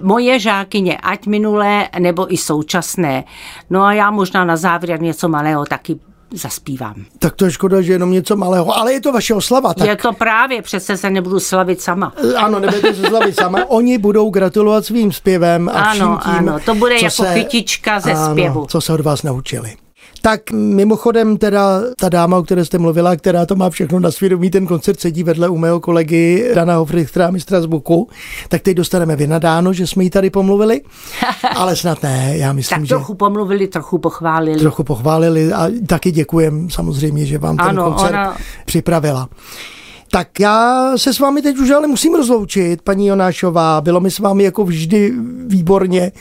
moje 0.00 0.38
žákyně, 0.38 0.96
ať 0.96 1.26
minulé 1.26 1.88
nebo 1.98 2.34
i 2.34 2.36
současné. 2.36 3.24
No 3.70 3.82
a 3.82 3.92
já 3.92 4.10
možná 4.10 4.44
na 4.44 4.56
závěr 4.56 5.02
něco 5.02 5.28
malého 5.28 5.64
taky 5.64 5.98
zaspívám. 6.32 6.94
Tak 7.18 7.34
to 7.34 7.44
je 7.44 7.50
škoda, 7.50 7.80
že 7.80 7.92
jenom 7.92 8.12
něco 8.12 8.36
malého, 8.36 8.76
ale 8.76 8.92
je 8.92 9.00
to 9.00 9.12
vaše 9.12 9.34
oslava. 9.34 9.74
Tak... 9.74 9.88
Je 9.88 9.96
to 9.96 10.12
právě, 10.12 10.62
přece 10.62 10.96
se 10.96 11.10
nebudu 11.10 11.40
slavit 11.40 11.80
sama. 11.80 12.12
Ano, 12.36 12.60
nebudete 12.60 12.94
se 12.94 13.06
slavit 13.06 13.36
sama. 13.36 13.64
Oni 13.68 13.98
budou 13.98 14.30
gratulovat 14.30 14.84
svým 14.84 15.12
zpěvem 15.12 15.68
a 15.68 15.72
ano, 15.72 16.18
vším 16.20 16.32
tím, 16.32 16.48
ano, 16.48 16.60
to 16.64 16.74
bude 16.74 16.94
jako 16.94 17.10
se, 17.10 17.34
chytička 17.34 18.00
ze 18.00 18.12
ano, 18.12 18.32
zpěvu. 18.32 18.66
co 18.66 18.80
se 18.80 18.92
od 18.92 19.00
vás 19.00 19.22
naučili. 19.22 19.76
Tak 20.24 20.50
mimochodem 20.52 21.36
teda 21.36 21.80
ta 22.00 22.08
dáma, 22.08 22.36
o 22.38 22.42
které 22.42 22.64
jste 22.64 22.78
mluvila, 22.78 23.16
která 23.16 23.46
to 23.46 23.54
má 23.56 23.70
všechno 23.70 24.00
na 24.00 24.10
svědomí, 24.10 24.50
ten 24.50 24.66
koncert 24.66 25.00
sedí 25.00 25.22
vedle 25.22 25.48
u 25.48 25.56
mého 25.56 25.80
kolegy 25.80 26.50
Dana 26.54 26.76
Hofrichtera, 26.76 27.30
mistra 27.30 27.60
z 27.60 27.66
Buku, 27.66 28.08
tak 28.48 28.62
teď 28.62 28.76
dostaneme 28.76 29.16
vynadáno, 29.16 29.72
že 29.72 29.86
jsme 29.86 30.04
ji 30.04 30.10
tady 30.10 30.30
pomluvili, 30.30 30.80
ale 31.56 31.76
snad 31.76 32.02
ne, 32.02 32.32
já 32.36 32.52
myslím, 32.52 32.76
tak 32.78 32.84
že... 32.84 32.94
trochu 32.94 33.14
pomluvili, 33.14 33.66
trochu 33.68 33.98
pochválili. 33.98 34.58
Trochu 34.58 34.84
pochválili 34.84 35.52
a 35.52 35.70
taky 35.86 36.10
děkujem 36.10 36.70
samozřejmě, 36.70 37.26
že 37.26 37.38
vám 37.38 37.56
ten 37.56 37.66
Ano, 37.66 37.84
koncert 37.84 38.10
ona- 38.10 38.36
připravila. 38.64 39.28
Tak 40.14 40.40
já 40.40 40.92
se 40.96 41.14
s 41.14 41.18
vámi 41.18 41.42
teď 41.42 41.58
už 41.58 41.70
ale 41.70 41.86
musím 41.86 42.14
rozloučit, 42.14 42.82
paní 42.82 43.06
Jonášová. 43.06 43.80
Bylo 43.80 44.00
mi 44.00 44.10
s 44.10 44.18
vámi 44.18 44.44
jako 44.44 44.64
vždy 44.64 45.12
výborně. 45.46 46.12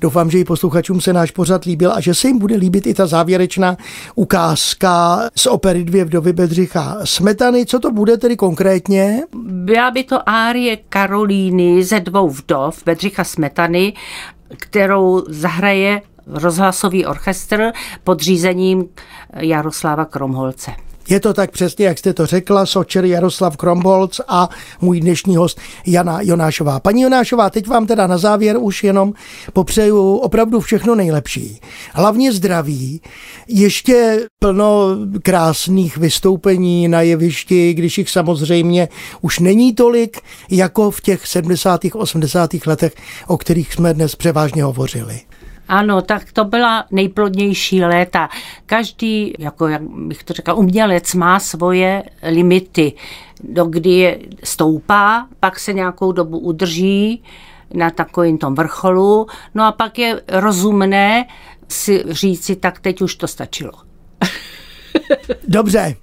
Doufám, 0.00 0.30
že 0.30 0.38
i 0.38 0.44
posluchačům 0.44 1.00
se 1.00 1.12
náš 1.12 1.30
pořad 1.30 1.64
líbil 1.64 1.92
a 1.92 2.00
že 2.00 2.14
se 2.14 2.28
jim 2.28 2.38
bude 2.38 2.56
líbit 2.56 2.86
i 2.86 2.94
ta 2.94 3.06
závěrečná 3.06 3.76
ukázka 4.14 5.20
z 5.36 5.46
opery 5.46 5.84
Dvě 5.84 6.04
vdovy 6.04 6.32
Bedřicha 6.32 6.98
Smetany. 7.04 7.66
Co 7.66 7.78
to 7.80 7.90
bude 7.90 8.16
tedy 8.16 8.36
konkrétně? 8.36 9.22
Byla 9.42 9.90
by 9.90 10.04
to 10.04 10.28
árie 10.28 10.76
Karolíny 10.88 11.84
ze 11.84 12.00
dvou 12.00 12.28
vdov 12.28 12.82
Bedřicha 12.86 13.24
Smetany, 13.24 13.92
kterou 14.56 15.24
zahraje 15.28 16.02
rozhlasový 16.26 17.06
orchestr 17.06 17.72
pod 18.04 18.20
řízením 18.20 18.88
Jaroslava 19.36 20.04
Kromholce. 20.04 20.70
Je 21.08 21.20
to 21.20 21.34
tak 21.34 21.50
přesně, 21.50 21.86
jak 21.86 21.98
jste 21.98 22.14
to 22.14 22.26
řekla, 22.26 22.66
Sočer 22.66 23.04
Jaroslav 23.04 23.56
Krombolc 23.56 24.20
a 24.28 24.48
můj 24.80 25.00
dnešní 25.00 25.36
host 25.36 25.60
Jana 25.86 26.18
Jonášová. 26.22 26.80
Paní 26.80 27.02
Jonášová, 27.02 27.50
teď 27.50 27.66
vám 27.66 27.86
teda 27.86 28.06
na 28.06 28.18
závěr 28.18 28.56
už 28.60 28.84
jenom 28.84 29.12
popřeju 29.52 30.16
opravdu 30.16 30.60
všechno 30.60 30.94
nejlepší. 30.94 31.60
Hlavně 31.92 32.32
zdraví, 32.32 33.00
ještě 33.48 34.26
plno 34.38 34.96
krásných 35.22 35.96
vystoupení 35.96 36.88
na 36.88 37.00
jevišti, 37.02 37.74
když 37.74 37.98
jich 37.98 38.10
samozřejmě 38.10 38.88
už 39.20 39.38
není 39.38 39.74
tolik, 39.74 40.20
jako 40.50 40.90
v 40.90 41.00
těch 41.00 41.26
70. 41.26 41.80
80. 41.94 42.50
letech, 42.66 42.94
o 43.26 43.36
kterých 43.36 43.74
jsme 43.74 43.94
dnes 43.94 44.16
převážně 44.16 44.64
hovořili. 44.64 45.20
Ano, 45.70 46.02
tak 46.02 46.32
to 46.32 46.44
byla 46.44 46.84
nejplodnější 46.90 47.82
léta. 47.84 48.28
Každý, 48.66 49.34
jako 49.38 49.68
jak 49.68 49.82
bych 49.82 50.24
to 50.24 50.32
řekla, 50.32 50.54
umělec 50.54 51.14
má 51.14 51.40
svoje 51.40 52.02
limity, 52.22 52.92
do 53.44 53.64
kdy 53.64 53.90
je 53.90 54.18
stoupá, 54.44 55.26
pak 55.40 55.58
se 55.58 55.72
nějakou 55.72 56.12
dobu 56.12 56.38
udrží 56.38 57.22
na 57.74 57.90
takovém 57.90 58.38
tom 58.38 58.54
vrcholu, 58.54 59.26
no 59.54 59.64
a 59.64 59.72
pak 59.72 59.98
je 59.98 60.22
rozumné 60.28 61.26
si 61.68 62.04
říci, 62.08 62.56
tak 62.56 62.80
teď 62.80 63.02
už 63.02 63.14
to 63.14 63.28
stačilo. 63.28 63.72
Dobře, 65.48 65.94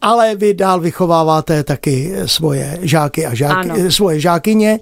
ale 0.00 0.34
vy 0.34 0.54
dál 0.54 0.80
vychováváte 0.80 1.64
taky 1.64 2.12
svoje 2.26 2.78
žáky 2.82 3.26
a 3.26 3.34
žáky, 3.34 3.70
Ano. 3.70 3.90
svoje 3.90 4.20
žákyně 4.20 4.78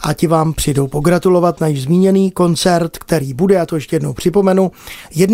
a 0.00 0.12
ti 0.12 0.26
vám 0.26 0.52
přijdou 0.52 0.86
pogratulovat 0.86 1.60
na 1.60 1.66
již 1.66 1.82
zmíněný 1.82 2.30
koncert, 2.30 2.98
který 2.98 3.34
bude, 3.34 3.54
já 3.54 3.66
to 3.66 3.74
ještě 3.74 3.96
jednou 3.96 4.12
připomenu, 4.12 4.70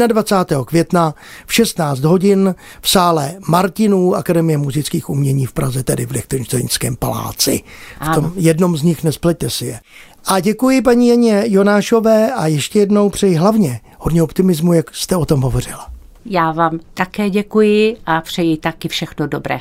21. 0.07 0.64
května 0.64 1.14
v 1.46 1.55
16 1.55 2.00
hodin 2.00 2.55
v 2.81 2.88
sále 2.88 3.35
Martinů 3.48 4.14
Akademie 4.14 4.59
muzických 4.59 5.11
umění 5.11 5.46
v 5.46 5.53
Praze, 5.53 5.83
tedy 5.83 6.07
v 6.07 6.11
Lichtensteinském 6.11 6.96
paláci. 6.96 7.62
V 8.00 8.14
tom 8.14 8.33
jednom 8.37 8.77
z 8.77 8.83
nich 8.83 9.05
nespleťte 9.05 9.50
si 9.50 9.66
je. 9.66 9.81
A 10.27 10.40
děkuji 10.40 10.83
paní 10.83 11.09
Janě 11.09 11.44
Jonášové 11.46 12.33
a 12.33 12.46
ještě 12.46 12.79
jednou 12.79 13.11
přeji 13.11 13.35
hlavně 13.35 13.81
hodně 13.98 14.22
optimismu, 14.22 14.72
jak 14.72 14.94
jste 14.94 15.16
o 15.16 15.27
tom 15.27 15.40
hovořila. 15.40 15.87
Já 16.27 16.53
vám 16.53 16.81
také 16.94 17.31
děkuji 17.31 17.96
a 18.07 18.20
přeji 18.20 18.57
taky 18.57 18.88
všechno 18.88 19.27
dobré. 19.27 19.61